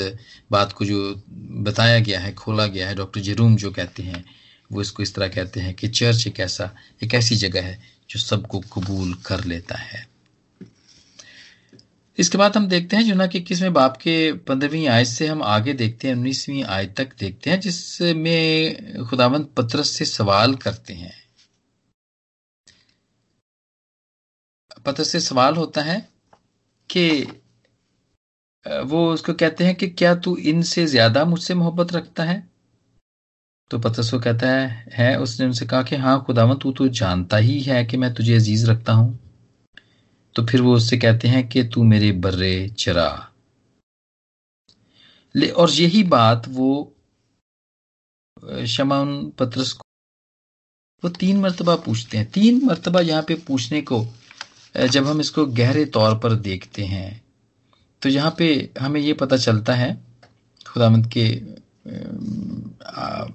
[0.51, 1.23] बात को जो
[1.63, 4.25] बताया गया है, खोला गया है, डॉक्टर जरूम जो कहते हैं,
[4.73, 6.71] वो इसको इस तरह कहते हैं कि चर्च एक ऐसा,
[7.03, 10.09] एक ऐसी जगह है जो सबको कबूल कर लेता है।
[12.19, 15.73] इसके बाद हम देखते हैं जुना के इक्कीसवें बाप के पंद्रहवीं आयत से हम आगे
[15.73, 21.13] देखते हैं, उन्नीसवीं आयत तक देखते हैं, जिसमें खुदावंत पत्रस से सवाल करते हैं।
[24.87, 26.10] पत्रस से सवाल होता है
[26.91, 27.27] कि
[28.85, 32.49] वो उसको कहते हैं कि क्या तू इनसे ज़्यादा मुझसे मोहब्बत रखता है?
[33.71, 37.37] तो पतरस को कहता है, है उसने उनसे कहा कि हाँ खुदावन तू तो जानता
[37.37, 39.19] ही है कि मैं तुझे अज़ीज़ रखता हूँ।
[40.37, 43.11] तो फिर वो उससे कहते हैं कि तू मेरे बर्रे चरा।
[45.35, 46.71] ले और यही बात वो
[48.69, 49.83] शमान पत्रस को
[51.03, 54.07] वो तीन मरतबा पूछते हैं। तीन मरतबा यहाँ पे पूछने को
[54.75, 57.21] जब हम इसको गहरे तौर पर देखते हैं
[58.03, 58.49] तो यहाँ पे
[58.81, 59.93] हमें ये पता चलता है
[60.67, 61.27] खुदामंद के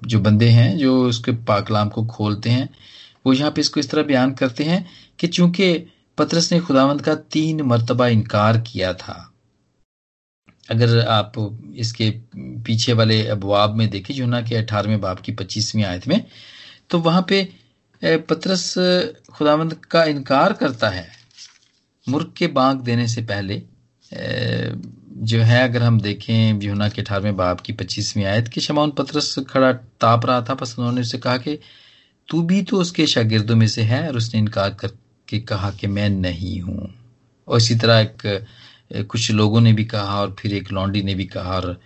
[0.02, 2.68] जो बंदे हैं, जो उसके पाकलाम को खोलते हैं,
[3.26, 4.86] वो यहाँ पे इसको इस तरह बयान करते हैं
[5.18, 5.72] कि चूँकि
[6.18, 9.32] पत्रस ने खुदावंत का तीन मरतबा इनकार किया था,
[10.68, 11.32] अगर आप
[11.76, 12.10] इसके
[12.66, 16.24] पीछे वाले अबवाब में देखें जो ना कि अठारहवें बाब की पच्चीसवीं आयत में
[16.90, 17.42] तो वहाँ पे
[18.02, 18.72] पत्रस
[19.32, 21.06] खुदावंत का इनकार करता है।
[22.06, 23.62] मुर्ग के बांग देने से पहले
[25.28, 29.34] जो है अगर हम देखें यूना के अठारहवें बाप की पच्चीसवीं आयत की शमाउन पत्रस
[29.48, 31.58] खड़ा ताप रहा था बस उन्होंने उससे कहा कि,
[32.28, 36.08] तू भी तो उसके शागिर्दों में से है और उसने इनकार करके कहा कि मैं
[36.10, 36.94] नहीं हूँ।
[37.48, 41.24] और इसी तरह एक कुछ लोगों ने भी कहा और फिर एक लॉन्डी ने भी
[41.24, 41.80] कहा और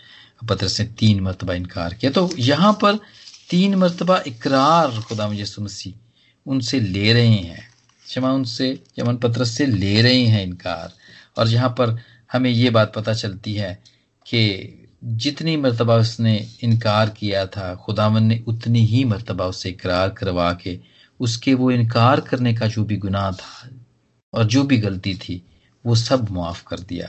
[0.49, 2.99] पत्रस ने तीन मरतबा इनकार किया। तो यहाँ पर
[3.51, 7.69] तीन मरतबा इकरार खुदा यसु मसीह उनसे ले रहे हैं।
[8.11, 8.69] क्षमा उनसे
[8.99, 10.93] यमन पत्रस से ले रहे हैं इनकार,
[11.39, 11.97] और यहाँ पर
[12.33, 13.73] हमें ये बात पता चलती है
[14.27, 20.53] कि जितनी मरतबा उसने इनकार किया था, खुदावन ने उतनी ही मरतबा उससे इकरार करवा
[20.53, 20.79] के
[21.21, 23.71] उसके वो इनकार करने का जो भी गुनाह था
[24.33, 25.43] और जो भी गलती थी,
[25.85, 27.09] वो सब माफ़ कर दिया।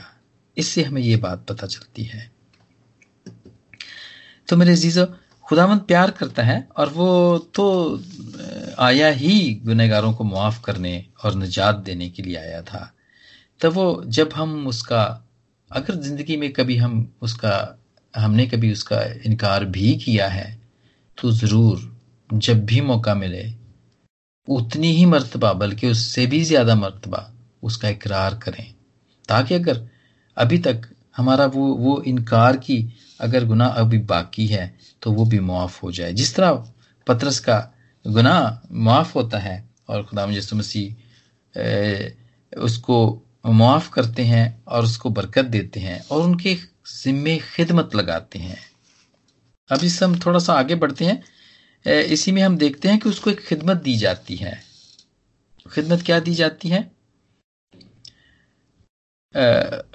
[0.56, 2.30] इससे हमें ये बात पता चलती है।
[4.48, 5.06] तो मेरे जीजो
[5.52, 7.06] खुदावंद प्यार करता है और वो
[7.54, 7.64] तो
[8.80, 9.32] आया ही
[9.64, 10.92] गुनहगारों को मुआफ करने
[11.24, 12.80] और निजात देने के लिए आया था।
[13.60, 15.02] तब वो जब हम उसका,
[15.70, 17.78] अगर ज़िंदगी में कभी हम उसका,
[18.14, 20.46] हमने कभी उसका इनकार भी किया है
[21.18, 21.90] तो ज़रूर
[22.30, 23.44] जब भी मौका मिले,
[24.48, 27.28] उतनी ही मर्तबा, बल्कि उससे भी ज़्यादा मर्तबा
[27.62, 28.64] उसका इकरार करें।
[29.28, 29.86] ताकि अगर
[30.36, 32.84] अभी तक हमारा वो वो इनकार की
[33.20, 34.64] अगर गुनाह अभी बाकी है
[35.02, 36.72] तो वो भी मुआफ हो जाए। जिस तरह
[37.06, 40.96] पत्रस का गुनाह मुआफ होता है और खुदा यसु मसीह
[42.60, 48.58] उसको मुआफ करते हैं और उसको बरकत देते हैं और उनके जिम्मे खिदमत लगाते हैं।
[49.70, 51.24] अब इस हम थोड़ा सा आगे बढ़ते हैं।
[51.86, 54.62] इसी में हम देखते हैं कि उसको एक खिदमत दी जाती है।
[55.66, 56.92] खिदमत क्या दी जाती है?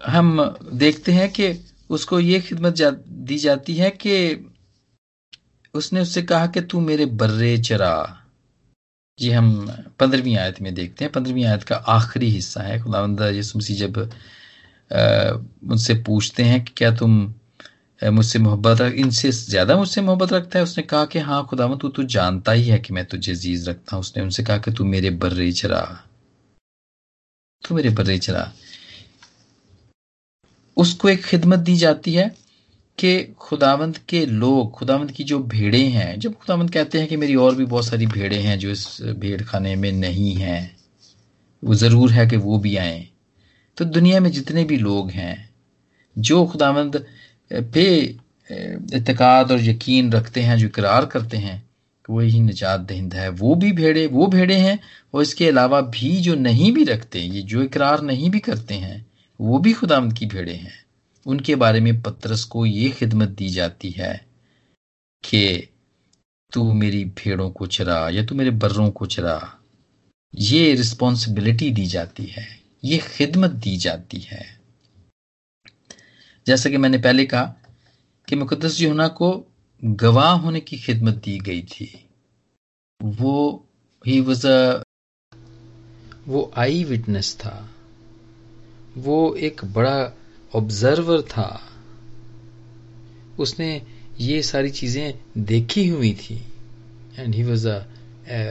[0.06, 4.46] हम देखते हैं कि उसको ये खिदमत जा, दी जाती है कि
[5.78, 8.24] उसने उससे कहा कि तू मेरे बर्रे चरा।
[9.20, 9.50] जी हम
[10.00, 13.98] पंद्रहवीं आयत में देखते हैं। पंद्रहवीं आयत का आखिरी हिस्सा है। खुदावंदा यसु मसीह जब
[15.72, 17.20] उनसे पूछते हैं कि क्या तुम
[18.02, 20.64] मुझसे मोहब्बत रख, इनसे ज़्यादा मुझसे मोहब्बत रखता है?
[20.64, 23.96] उसने कहा कि हाँ खुदावन तू तू जानता ही है कि मैं तुझे जीज रखता
[23.96, 25.82] हूँ। उसने उनसे कहा कि तू मेरे बर्रे चरा।
[27.64, 28.52] तू मेरे बर्रे चरा।
[30.78, 32.32] उसको एक खिदमत दी जाती है।
[32.98, 37.36] कि खुदावंत के लोग, खुदावंत की जो भेड़े हैं, जब खुदावंत कहते हैं कि मेरी
[37.36, 40.76] और भी बहुत सारी भेड़े हैं जो इस भेड़ खाने में नहीं हैं,
[41.64, 43.08] वो ज़रूर है कि वो भी आए।
[43.78, 45.50] तो दुनिया में जितने भी लोग हैं,
[46.16, 47.06] जो खुदावंद
[47.52, 47.86] पे
[48.96, 51.60] इतकाद और यकीन रखते हैं, जो इकरार करते हैं
[52.06, 54.80] कि वो ही निजात दहिंद है। वो भी भेड़े, वो भेड़े हैं,
[55.14, 59.06] और इसके अलावा भी जो नहीं भी रखते, ये जो इकरार नहीं भी करते हैं,
[59.40, 60.87] वो भी खुदावंद की भेड़े हैं।
[61.28, 64.28] उनके बारे में पत्रस को ये खिदमत दी जाती है
[65.24, 65.70] कि
[66.54, 69.60] तू मेरी भेड़ों को चरा या तू मेरे बर्रों को चरा।
[70.36, 74.60] ये रिस्पॉन्सिबिलिटी दी जाती है, ये खिदमत दी जाती है।
[76.48, 77.56] जैसा कि मैंने पहले कहा
[78.28, 79.46] कि मुकदस यूना को
[79.84, 82.10] गवाह होने की खिदमत दी गई थी।
[83.04, 83.68] वो
[84.06, 84.48] ही वॉज़
[86.28, 87.70] वो आई विटनेस था।
[88.98, 90.14] वो एक बड़ा
[90.56, 91.62] ऑब्जर्वर था।
[93.40, 93.82] उसने
[94.20, 96.36] ये सारी चीज़ें देखी हुई थी।
[97.20, 97.80] And he was a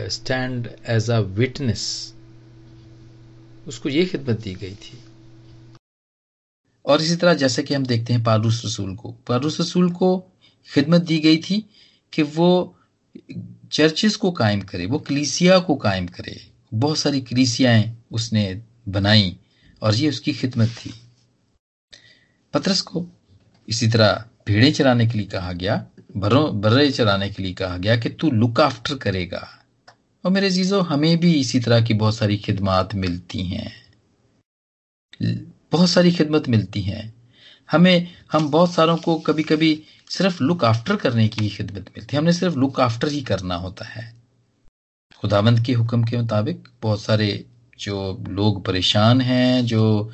[0.09, 2.13] stand as a witness
[3.69, 4.99] उसको ये खिदमत दी गई थी।
[6.85, 10.19] और इसी तरह जैसे कि हम देखते हैं पारूस रसूल को। पारूस रसूल को
[10.69, 11.59] खिदमत दी गई थी
[12.13, 12.77] कि वो
[13.73, 16.41] चर्चेस को कायम करे, वो कलीसिया को कायम करे।
[16.75, 19.37] बहुत सारी कलीसियाएँ उसने बनाई
[19.83, 20.93] और ये उसकी खिदमत थी।
[22.57, 23.07] पत्रस को
[23.69, 28.09] इसी तरह भेड़े चराने के लिए कहा गया बर्रे चराने के लिए कहा गया कि
[28.09, 29.65] तू लुक आफ्टर करेगा।
[30.25, 33.73] और मेरे जीजो हमें भी इसी तरह की बहुत सारी खिदमात मिलती हैं।
[35.73, 37.31] बहुत सारी खिदमत मिलती हैं।
[37.71, 42.09] हमें, हम बहुत सारों को कभी कभी सिर्फ़ लुक आफ्टर करने की ही खिदमत मिलती
[42.13, 44.17] है। हमने सिर्फ़ लुक आफ्टर ही करना होता है।
[45.21, 47.45] खुदावंत के हुक्म के मुताबिक बहुत सारे
[47.79, 50.13] जो लोग परेशान हैं, जो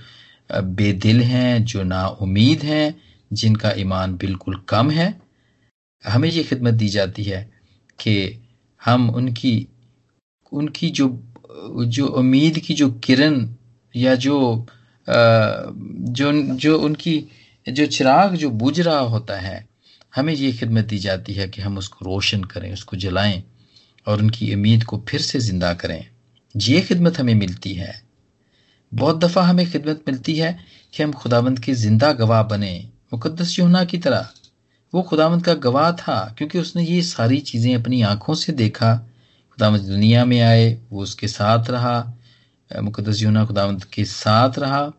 [0.55, 3.01] बेदिल हैं, जो ना उम्मीद हैं,
[3.33, 5.21] जिनका ईमान बिल्कुल कम है।
[6.07, 7.51] हमें ये खिदमत दी जाती है
[7.99, 8.43] कि
[8.85, 9.69] हम उनकी
[10.53, 11.09] उनकी जो
[11.85, 13.49] जो उम्मीद की जो किरण
[13.97, 14.67] या जो
[15.09, 17.25] जो जो उनकी,
[17.67, 19.69] जो चिराग जो बुझ रहा होता है,
[20.17, 23.43] हमें ये खिदमत दी जाती है कि हम उसको रोशन करें, उसको जलाएँ
[24.07, 26.07] और उनकी उम्मीद को फिर से ज़िंदा करें।
[26.57, 28.12] ये खिदमत हमें मिलती है।
[28.95, 30.59] बहुत दफ़ा हमें खिदमत मिलती है
[30.95, 34.29] कि हम खुदावंत के ज़िंदा गवाह बने। मुकदस योना की तरह।
[34.95, 38.95] वो खुदावंत का गवाह था, क्योंकि उसने ये सारी चीज़ें अपनी आँखों से देखा।
[39.51, 42.13] खुदावंत दुनिया में आए, वो उसके साथ रहा।
[42.83, 44.93] मुकदस योना खुदावंत के साथ रहा।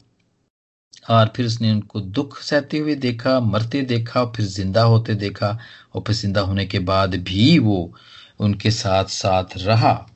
[1.09, 5.59] और फिर उसने उनको दुख सहते हुए देखा, मरते देखा, और फिर ज़िंदा होते देखा।
[5.95, 7.93] और फिर ज़िंदा होने के बाद भी वो
[8.39, 10.09] उनके साथ साथ रहा।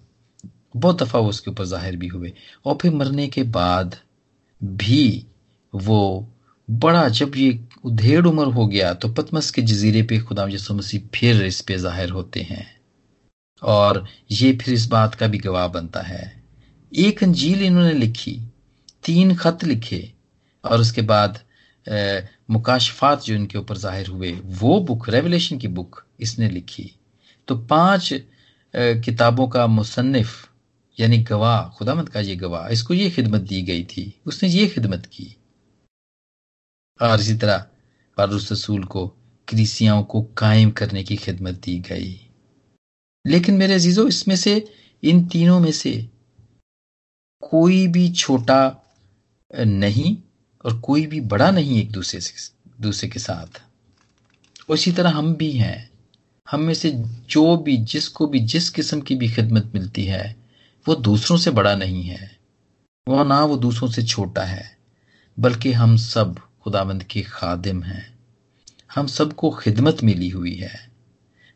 [0.76, 2.34] बहुत दफ़ा वो उसके ऊपर ज़ाहिर भी हुए।
[2.66, 3.96] और फिर मरने के बाद
[4.62, 5.26] भी
[5.74, 6.28] वो
[6.68, 11.02] बड़ा, जब ये उधेड़ उम्र हो गया तो पतमस के जजीरे पे खुदा यसु मसीह
[11.16, 12.66] फिर इस पे ज़ाहिर होते हैं।
[13.62, 16.44] और ये फिर इस बात का भी गवाह बनता है।
[16.92, 18.40] एक अंजील इन्होंने लिखी,
[19.04, 20.12] तीन खत लिखे,
[20.64, 21.40] और उसके बाद
[22.52, 26.92] मुकाशफात जो इनके ऊपर ज़ाहिर हुए, वो बुक, रेवलेशन की बुक इसने लिखी।
[27.48, 28.14] तो पाँच
[28.74, 30.47] किताबों का मुसन्फ
[31.00, 35.06] यानी गवाह, खुदामद का ये गवाह, इसको ये खिदमत दी गई थी, उसने ये खिदमत
[35.06, 35.36] की।
[37.02, 37.68] और इसी तरह
[38.18, 39.08] पारूस रसूल को,
[39.48, 42.30] क्रिसियाओं को कायम करने की खिदमत दी गई।
[43.28, 46.10] लेकिन मेरे अजीजों, इसमें से, इन तीनों में से
[47.42, 48.84] कोई भी छोटा
[49.60, 50.18] नहीं
[50.66, 53.64] और कोई भी बड़ा नहीं एक दूसरे से, दूसरे के साथ।
[54.70, 55.90] उसी तरह हम भी हैं।
[56.52, 56.92] हम में से
[57.30, 60.47] जो भी, जिसको भी, जिस किस्म की भी खिदमत मिलती है
[60.88, 62.38] वो दूसरों से बड़ा नहीं है।
[63.08, 64.78] वह ना वो दूसरों से छोटा है,
[65.40, 68.20] बल्कि हम सब खुदाबंद के खादिम हैं।
[68.96, 70.92] हम सबको खिदमत मिली हुई है।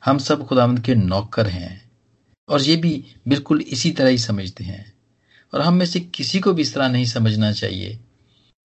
[0.05, 1.91] हम सब खुदाबंद के नौकर हैं।
[2.49, 4.93] और ये भी बिल्कुल इसी तरह ही समझते हैं।
[5.53, 7.99] और हम में से किसी को भी इस तरह नहीं समझना चाहिए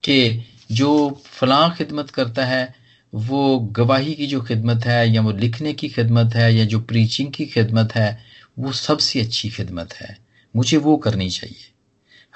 [0.05, 2.75] कि जो फलां खिदमत करता है,
[3.15, 7.33] वो गवाही की जो खिदमत है, या वो लिखने की खिदमत है, या जो प्रीचिंग
[7.33, 8.23] की खिदमत है,
[8.59, 10.26] वो सबसे अच्छी खिदमत है।
[10.57, 11.73] मुझे वो करनी चाहिए।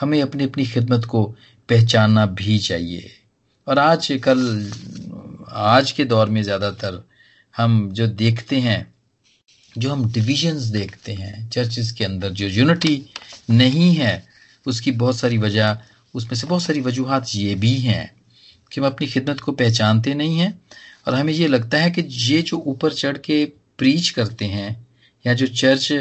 [0.00, 1.24] हमें अपनी अपनी खिदमत को
[1.68, 3.10] पहचानना भी चाहिए।
[3.66, 4.70] और आज कल,
[5.48, 7.02] आज के दौर में ज़्यादातर
[7.54, 8.94] हम जो देखते हैं,
[9.78, 13.02] जो हम डिविजन्स देखते हैं चर्चेस के अंदर जो यूनिटी
[13.50, 14.28] नहीं है,
[14.66, 15.78] उसकी बहुत सारी वजह,
[16.14, 18.10] उसमें से बहुत सारी वजूहत ये भी हैं
[18.72, 20.60] कि हम अपनी खिदमत को पहचानते नहीं हैं।
[21.06, 23.44] और हमें ये लगता है कि ये जो ऊपर चढ़ के
[23.78, 24.86] प्रीच करते हैं,
[25.24, 25.92] या जो चर्च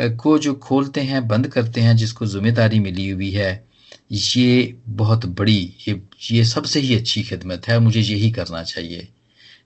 [0.00, 3.66] को जो खोलते हैं, बंद करते हैं, जिसको ज़िम्मेदारी मिली हुई है,
[4.12, 9.08] ये बहुत बड़ी, ये ये सबसे ही अच्छी खिदमत है, मुझे यही करना चाहिए।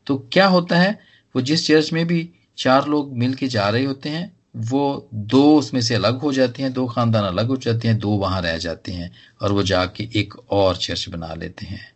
[0.07, 1.01] तो क्या होता है,
[1.35, 5.59] वो जिस चर्च में भी चार लोग मिल के जा रहे होते हैं, वो दो
[5.59, 8.59] उसमें से अलग हो जाते हैं, दो खानदान अलग हो जाते हैं, दो वहाँ रह
[8.59, 9.11] जाते हैं,
[9.43, 11.93] और वो जाके एक और चर्च बना लेते हैं।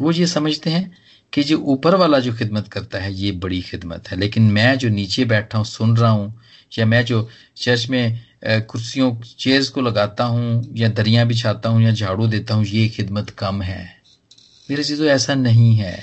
[0.00, 0.96] वो ये समझते हैं
[1.32, 4.88] कि जो ऊपर वाला जो खिदमत करता है, ये बड़ी खिदमत है। लेकिन मैं जो
[4.88, 6.40] नीचे बैठा हूँ, सुन रहा हूँ
[6.72, 11.92] या मैं जो चर्च में कुर्सियों चेयर्स को लगाता हूँ या दरिया बिछाता हूँ या
[11.92, 13.84] झाड़ू देता हूँ, ये खिदमत कम है।
[14.68, 15.98] मेरे चीज़ों, ऐसा नहीं है।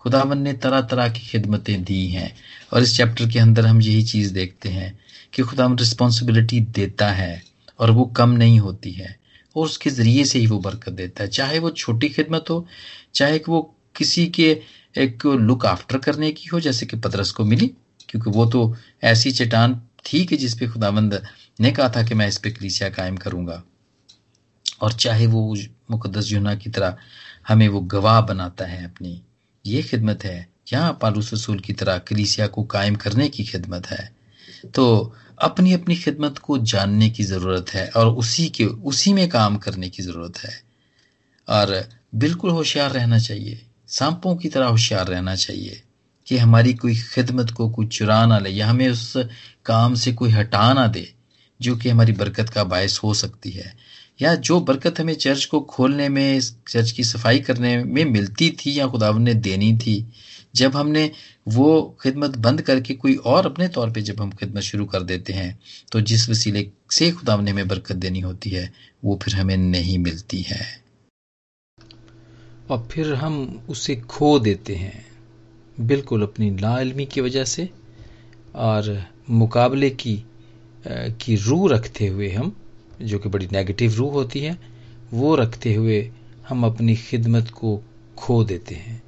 [0.00, 2.30] खुदावन ने तरह तरह की खिदमतें दी हैं
[2.72, 4.98] और इस चैप्टर के अंदर हम यही चीज़ देखते हैं
[5.34, 7.42] कि खुदावन रिस्पॉन्सिबिलिटी देता है
[7.80, 9.16] और वो कम नहीं होती है
[9.56, 12.66] और उसके ज़रिए से ही वो बरकत देता है। चाहे वो छोटी खिदमत हो,
[13.14, 13.60] चाहे वो
[13.96, 14.50] किसी के
[14.98, 17.70] एक लुक आफ्टर करने की हो, जैसे कि पतरस को मिली।
[18.08, 21.22] क्योंकि वो तो ऐसी चट्टान थी कि जिसपे खुदाबंद
[21.60, 23.62] ने कहा था कि मैं इस पे कलीसिया कायम करूँगा।
[24.80, 25.56] और चाहे वो
[25.90, 26.96] मुकदस जुना की तरह
[27.48, 29.22] हमें वो गवाह बनाता है अपनी,
[29.66, 34.16] ये खिदमत है। यहाँ पालूस रसूल की तरह कलीसिया को कायम करने की खिदमत है।
[34.74, 39.56] तो अपनी अपनी खिदमत को जानने की ज़रूरत है और उसी के, उसी में काम
[39.56, 40.62] करने की ज़रूरत है।
[41.48, 45.82] और बिल्कुल होशियार रहना चाहिए। सांपों की तरह होशियार रहना चाहिए।
[46.26, 49.12] कि हमारी कोई खिदमत को कोई चुरा ना ले या हमें उस
[49.66, 51.14] काम से कोई हटा ना दे,
[51.60, 53.76] जो कि हमारी बरकत का बायस हो सकती है।
[54.20, 58.78] या जो बरकत हमें चर्च को खोलने में, चर्च की सफ़ाई करने में मिलती थी
[58.78, 60.06] या खुदावन ने देनी थी,
[60.54, 61.10] जब हमने
[61.48, 65.32] वो खिदमत बंद करके कोई और अपने तौर पे जब हम खिदमत शुरू कर देते
[65.32, 65.60] हैं
[65.92, 68.72] तो जिस वसीले से खुदा ने हमें बरकत देनी होती है,
[69.04, 70.84] वो फिर हमें नहीं मिलती है।
[72.70, 75.15] और फिर हम उसे खो देते हैं।
[75.80, 77.68] बिल्कुल अपनी नाइलमी की वजह से
[78.54, 80.22] और मुकाबले की
[80.88, 82.54] की रूह रखते हुए हम,
[83.02, 84.58] जो कि बड़ी नेगेटिव रूह होती है,
[85.12, 86.00] वो रखते हुए
[86.48, 87.82] हम अपनी खिदमत को
[88.18, 89.02] खो देते हैं।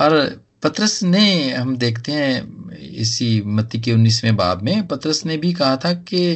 [0.00, 5.52] और पत्रस ने, हम देखते हैं इसी मत्ती के उन्नीसवें बाब में, पत्रस ने भी
[5.52, 6.34] कहा था कि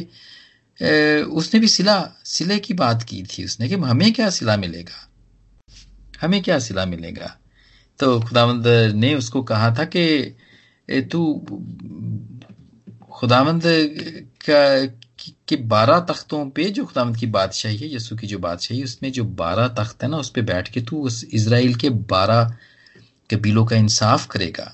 [1.35, 5.07] उसने भी सिला, सिले की बात की थी उसने कि हमें क्या सिला मिलेगा?
[6.21, 7.37] हमें क्या सिला मिलेगा?
[7.99, 10.35] तो खुदावंद ने उसको कहा था कि
[11.11, 11.19] तू,
[13.11, 13.63] खुदावंद
[14.45, 14.85] का,
[15.47, 19.23] कि बारह तख्तों पे जो खुदावंद की बादशाही है यसु की जो बादशाही उसमें जो
[19.37, 22.55] बारह तख्त है ना, उस पर बैठ के तू उस इसराइल के बारह
[23.29, 24.71] कबीलों का इंसाफ करेगा।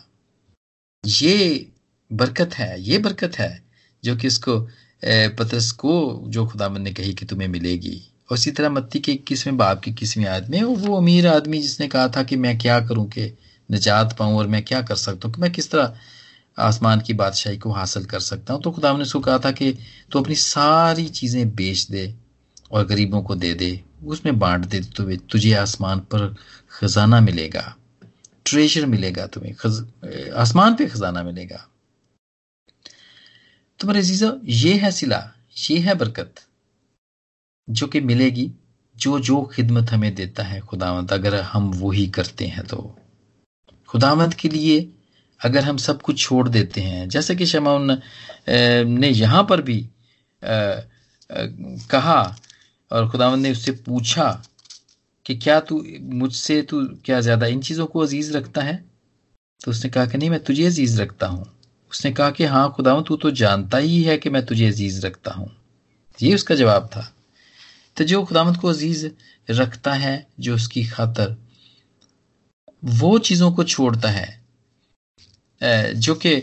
[1.04, 1.68] ये
[2.12, 3.64] बरकत है, ये बरकत है
[4.04, 4.60] जो कि इसको
[5.04, 9.58] पतरस को जो खुदावन ने कही कि तुम्हें मिलेगी। और इसी तरह मत्ती के इक्कीसवें
[9.58, 13.32] बाप की इक्कीसवीं आदमी वो अमीर आदमी जिसने कहा था कि मैं क्या करूँ कि
[13.70, 15.98] निजात पाऊँ और मैं क्या कर सकता हूँ कि मैं किस तरह
[16.58, 19.72] आसमान की बादशाही को हासिल कर सकता हूँ तो खुदा ने उसको कहा था कि
[20.12, 22.14] तू अपनी सारी चीज़ें बेच दे
[22.72, 26.36] और गरीबों को दे दे उसमें बांट दे तो तुझे आसमान पर
[26.72, 27.76] खजाना मिलेगा
[28.46, 29.86] ट्रेजर मिलेगा तुम्हें खज,
[30.36, 31.66] आसमान पे खजाना मिलेगा।
[33.80, 35.20] तुम्हारे जीजो ये है सिला
[35.70, 36.47] ये है बरकत।
[37.68, 38.52] जो कि मिलेगी,
[38.96, 42.96] जो जो खिदमत हमें देता है खुदावंत, अगर हम वो ही करते हैं तो।
[43.90, 44.88] खुदावंत के लिए
[45.42, 47.98] अगर हम सब कुछ छोड़ देते हैं, जैसे कि शमाउन
[48.50, 49.86] ने यहाँ पर भी
[51.30, 52.36] कहा
[52.92, 54.30] और खुदावंत ने उससे पूछा
[55.26, 58.84] कि क्या तू, मुझसे तू क्या ज़्यादा इन चीज़ों को अज़ीज़ रखता है?
[59.62, 61.46] तो उसने कहा कि नहीं, मैं तुझे अज़ीज़ रखता हूँ।
[61.92, 65.32] उसने कहा कि हाँ खुदावन तू तो जानता ही है कि मैं तुझे अज़ीज़ रखता
[65.32, 65.50] हूँ।
[66.20, 67.12] ये उसका जवाब था।
[67.98, 69.06] तो जो खुदामत को अज़ीज़
[69.50, 71.36] रखता है, जो उसकी खातर,
[72.84, 74.36] वो चीज़ों को छोड़ता है
[75.96, 76.40] जो कि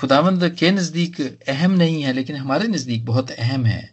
[0.00, 3.92] खुदावंद के नज़दीक अहम नहीं है, लेकिन हमारे नज़दीक बहुत अहम है।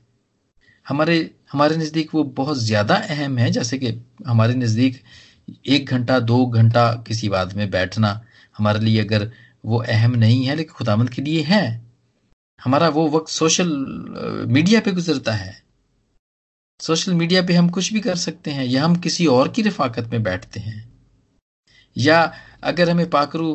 [0.85, 1.17] हमारे
[1.51, 3.93] हमारे नज़दीक वो बहुत ज़्यादा अहम है, जैसे कि
[4.27, 5.01] हमारे नज़दीक
[5.67, 8.21] एक घंटा, दो घंटा किसी बात में बैठना
[8.55, 9.31] हमारे लिए अगर
[9.65, 11.63] वो अहम नहीं है, लेकिन खुदावंद के लिए है।
[12.59, 13.69] हमारा वो वक्त सोशल
[14.49, 15.55] मीडिया पे गुजरता है।
[16.81, 20.07] सोशल मीडिया पे हम कुछ भी कर सकते हैं, या हम किसी और की रफाकत
[20.07, 20.89] में बैठते हैं।
[21.95, 22.21] या
[22.63, 23.51] अगर हमें पाकरू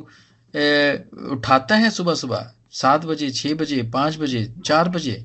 [1.33, 5.25] उठाता है सुबह सुबह सात बजे, छह बजे, पाँच बजे, चार बजे,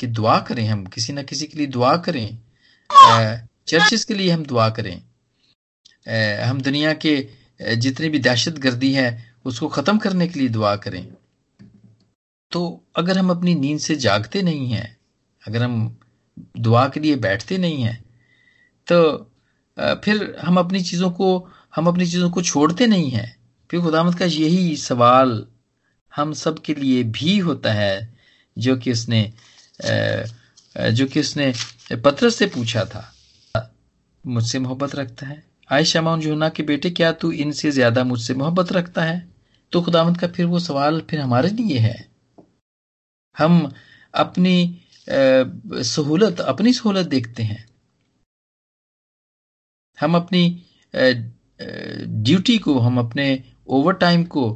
[0.00, 2.38] कि दुआ करें हम, किसी ना किसी के लिए दुआ करें
[3.68, 5.02] चर्चिस के लिए हम दुआ करें।
[6.42, 7.14] हम दुनिया के
[7.76, 11.06] जितनी भी दहशत गर्दी है, उसको ख़त्म करने के लिए दुआ करें।
[12.52, 12.60] तो
[12.96, 14.96] अगर हम अपनी नींद से जागते नहीं हैं,
[15.42, 15.96] अगर हम
[16.58, 18.02] दुआ के लिए बैठते नहीं हैं
[18.88, 19.00] तो
[19.76, 23.36] फिर हम अपनी चीज़ों को, हम अपनी चीज़ों को छोड़ते नहीं हैं।
[23.70, 25.44] फिर खुदामद का यही सवाल
[26.12, 28.16] हम सब के लिए भी होता है,
[28.56, 29.22] जो कि उसने
[30.92, 31.52] जो कि उसने
[32.04, 33.04] पत्र से पूछा था।
[34.24, 38.72] मुझसे मोहब्बत रखता है। आयशा माउन जोना के बेटे, क्या तू इनसे ज़्यादा मुझसे मोहब्बत
[38.72, 39.28] रखता है?
[39.72, 42.08] तो खुदामद का फिर वो सवाल फिर हमारे लिए है।
[43.36, 43.72] हम
[44.14, 47.66] अपनी सहूलत, अपनी सहूलत देखते हैं।
[49.98, 50.62] हम अपनी
[50.94, 54.50] ड्यूटी को, हम अपने ओवर टाइम को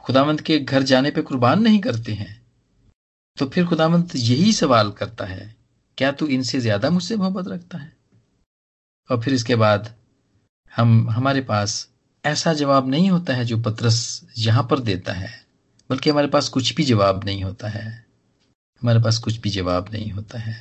[0.00, 2.40] खुदामंद के घर जाने पे कुर्बान नहीं करते हैं।
[3.36, 5.54] तो फिर खुदामंद यही सवाल करता है,
[5.98, 7.92] क्या तू इनसे ज़्यादा मुझसे मोहब्बत रखता है?
[9.10, 9.94] और फिर इसके बाद
[10.72, 11.88] हम, हमारे पास
[12.24, 15.30] ऐसा जवाब नहीं होता है जो पत्रस यहाँ पर देता है,
[15.90, 18.01] बल्कि हमारे पास कुछ भी जवाब नहीं होता है।
[18.82, 20.56] हमारे पास कुछ भी जवाब नहीं होता है।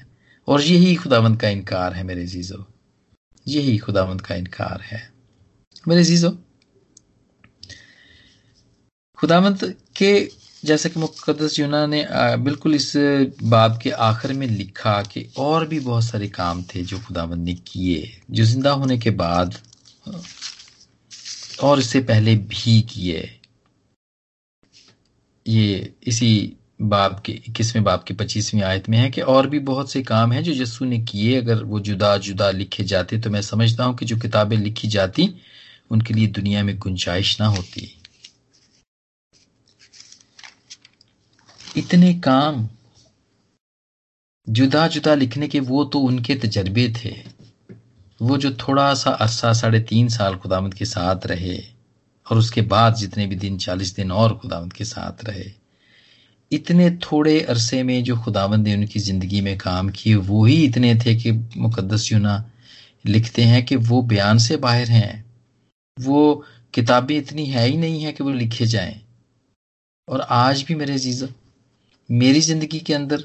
[0.47, 2.65] और यही खुदावंत का इनकार है मेरे जीजो।
[3.45, 5.01] यही खुदावंत का इनकार है।
[5.87, 6.29] मेरे जीजो,
[9.19, 9.63] खुदावंत
[9.95, 10.29] के,
[10.63, 12.05] जैसे कि मुकदस यूना ने
[12.37, 12.91] बिल्कुल इस
[13.43, 17.53] बाब के आखिर में लिखा कि और भी बहुत सारे काम थे जो खुदावंत ने
[17.53, 19.57] किए, जो ज़िंदा होने के बाद,
[21.63, 23.21] और इससे पहले भी किए।
[25.45, 29.91] ये इसी बाब के, इक्कीसवें बाब की पच्चीसवीं आयत में है कि और भी बहुत
[29.91, 33.41] से काम हैं जो यस्सु ने किए, अगर वो जुदा जुदा लिखे जाते तो मैं
[33.41, 35.29] समझता हूँ कि जो किताबें लिखी जाती,
[35.91, 37.93] उनके लिए दुनिया में गुंजाइश ना होती।
[41.77, 42.67] इतने काम,
[44.47, 47.15] जुदा जुदा लिखने के वो तो उनके तजर्बे थे।
[48.21, 51.57] वो जो थोड़ा सा अरसा साढ़े तीन साल खुदामद के साथ रहे,
[52.25, 55.60] और उसके बाद जितने भी दिन, चालीस दिन और खुदामद के साथ रहे
[56.51, 60.95] इतने थोड़े अरसे में जो खुदावंद ने उनकी ज़िंदगी में काम किए वो ही इतने
[60.95, 62.43] थे कि मुकदस यूना
[63.05, 65.25] लिखते हैं कि वो बयान से बाहर हैं।
[65.97, 69.01] वो किताबें इतनी है ही नहीं है कि वो लिखे जाएँ।
[70.07, 71.27] और आज भी मेरे जीजा
[72.09, 73.23] मेरी ज़िंदगी के अंदर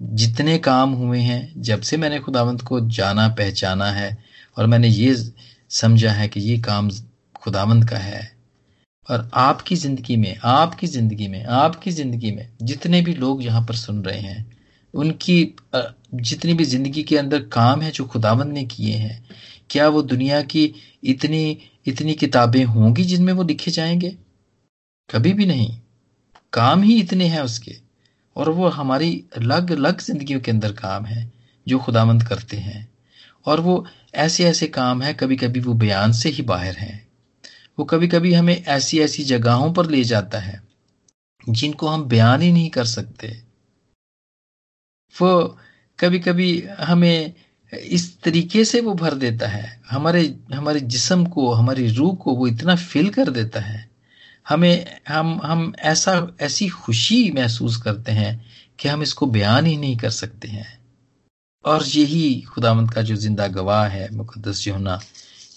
[0.00, 4.16] जितने काम हुए हैं, जब से मैंने खुदावंत को जाना पहचाना है
[4.58, 5.14] और मैंने ये
[5.70, 6.90] समझा है कि ये काम
[7.42, 8.31] खुदावंत का है
[9.12, 13.74] और आपकी ज़िंदगी में, आपकी ज़िंदगी में, आपकी ज़िंदगी में जितने भी लोग यहाँ पर
[13.74, 14.50] सुन रहे हैं,
[14.94, 15.54] उनकी
[16.14, 19.24] जितनी भी ज़िंदगी के अंदर काम है जो खुदावंत ने किए हैं,
[19.70, 20.72] क्या वो दुनिया की
[21.04, 24.16] इतनी इतनी किताबें होंगी जिनमें वो लिखे जाएँगे?
[25.10, 25.70] कभी भी नहीं।
[26.52, 27.76] काम ही इतने हैं उसके।
[28.36, 31.30] और वो हमारी अलग अलग ज़िंदगी के अंदर काम है
[31.66, 32.88] जो खुदावंत करते हैं।
[33.46, 33.84] और वो
[34.14, 37.01] ऐसे ऐसे काम है कभी कभी वो बयान से ही बाहर हैं।
[37.78, 40.62] वो कभी कभी हमें ऐसी ऐसी जगहों पर ले जाता है,
[41.48, 43.28] जिनको हम बयान ही नहीं कर सकते।
[45.14, 45.58] वो
[45.98, 47.34] कभी कभी हमें
[47.72, 52.46] इस तरीके से वो भर देता है, हमारे हमारे जिसम को, हमारी रूह को वो
[52.46, 53.90] इतना फिल कर देता है।
[54.48, 58.44] हमें, हम हम ऐसा, ऐसी खुशी महसूस करते हैं
[58.78, 60.78] कि हम इसको बयान ही नहीं कर सकते हैं।
[61.64, 65.00] और यही खुदावंत का जो ज़िंदा गवाह है मुकदस योना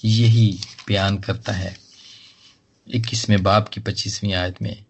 [0.06, 1.85] यही बयान करता है।
[2.88, 4.86] इक्कीसवें बाप की पच्चीसवीं आयत में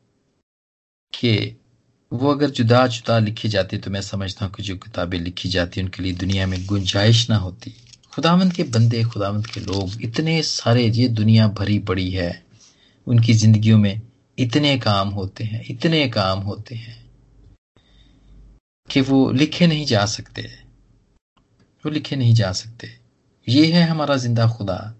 [1.13, 1.55] कि
[2.13, 5.81] वो अगर जुदा जुदा लिखी जाती तो मैं समझता हूँ कि जो किताबें लिखी जाती
[5.81, 7.73] उनके लिए दुनिया में गुंजाइश ना होती।
[8.13, 12.45] खुदावंत के बंदे, खुदावंत के लोग इतने सारे, ये दुनिया भरी पड़ी है,
[13.07, 14.01] उनकी जिंदगियों में
[14.39, 17.11] इतने काम होते हैं, इतने काम होते हैं
[18.91, 20.41] कि वो लिखे नहीं जा सकते।
[21.85, 22.97] वो लिखे नहीं जा सकते।
[23.49, 24.95] ये है हमारा ज़िंदा खुदा,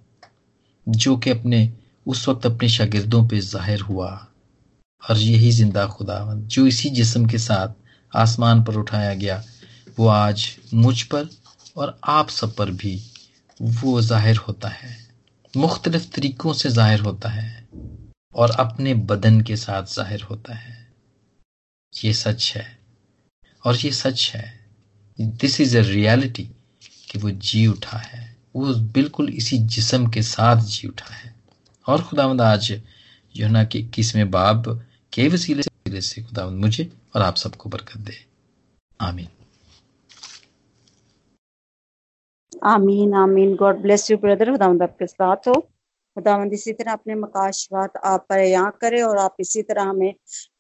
[0.90, 1.74] जो कि अपने
[2.06, 4.12] उस वक्त अपने शागिर्दों पे ज़ाहिर हुआ।
[5.04, 7.74] और यही ज़िंदा खुदा जो इसी जिस्म के साथ
[8.14, 9.44] आसमान पर उठाया गया,
[10.00, 11.30] वो आज मुझ पर
[11.78, 13.00] और आप सब पर भी
[13.60, 14.98] वो ज़ाहिर होता है।
[15.54, 17.68] मुख्तलिफ़ तरीकों से ज़ाहिर होता है
[18.36, 20.78] और अपने बदन के साथ ज़ाहिर होता है।
[21.94, 22.66] ये सच है
[23.64, 24.54] और ये सच है।
[25.20, 26.44] दिस इज़ अ रियलिटी
[27.12, 31.35] कि वो जी उठा है। वो बिल्कुल इसी जिस्म के साथ जी उठा है।
[31.88, 32.72] और खुदावंद आज
[33.36, 34.68] योना के इक्कीसवें बाब
[35.14, 38.14] के वसीले से से खुदावंद मुझे और आप सबको बरकत दे।
[39.02, 39.28] आमीन।
[42.64, 44.52] आमीन आमीन। God bless you brother.
[44.52, 45.54] खुदावंद आपके साथ हो।
[46.18, 50.14] खुदावंद, इसी तरह अपने मकाशवात आप पर यहाँ करें और आप इसी तरह हमें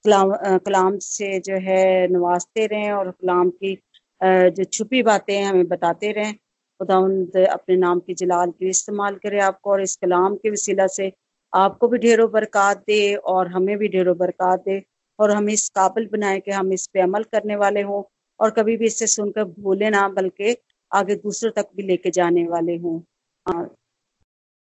[0.05, 0.31] कलाम
[0.65, 3.75] कलाम से जो है नवाजते रहें और कलाम की
[4.23, 6.35] जो छुपी बातें हमें बताते रहें।
[6.79, 11.11] खुदावंद अपने नाम की जलाल के इस्तेमाल करे आपको और इस कलाम के वसीला से
[11.53, 12.99] आपको भी ढेरों बरकत दे
[13.33, 14.81] और हमें भी ढेरों बरकत दे
[15.19, 18.03] और हमें इस काबिल बनाए कि हम इस पे अमल करने वाले हों
[18.39, 20.55] और कभी भी इससे सुनकर भूले ना, बल्कि
[20.91, 22.99] आगे दूसरों तक भी लेके जाने वाले हों।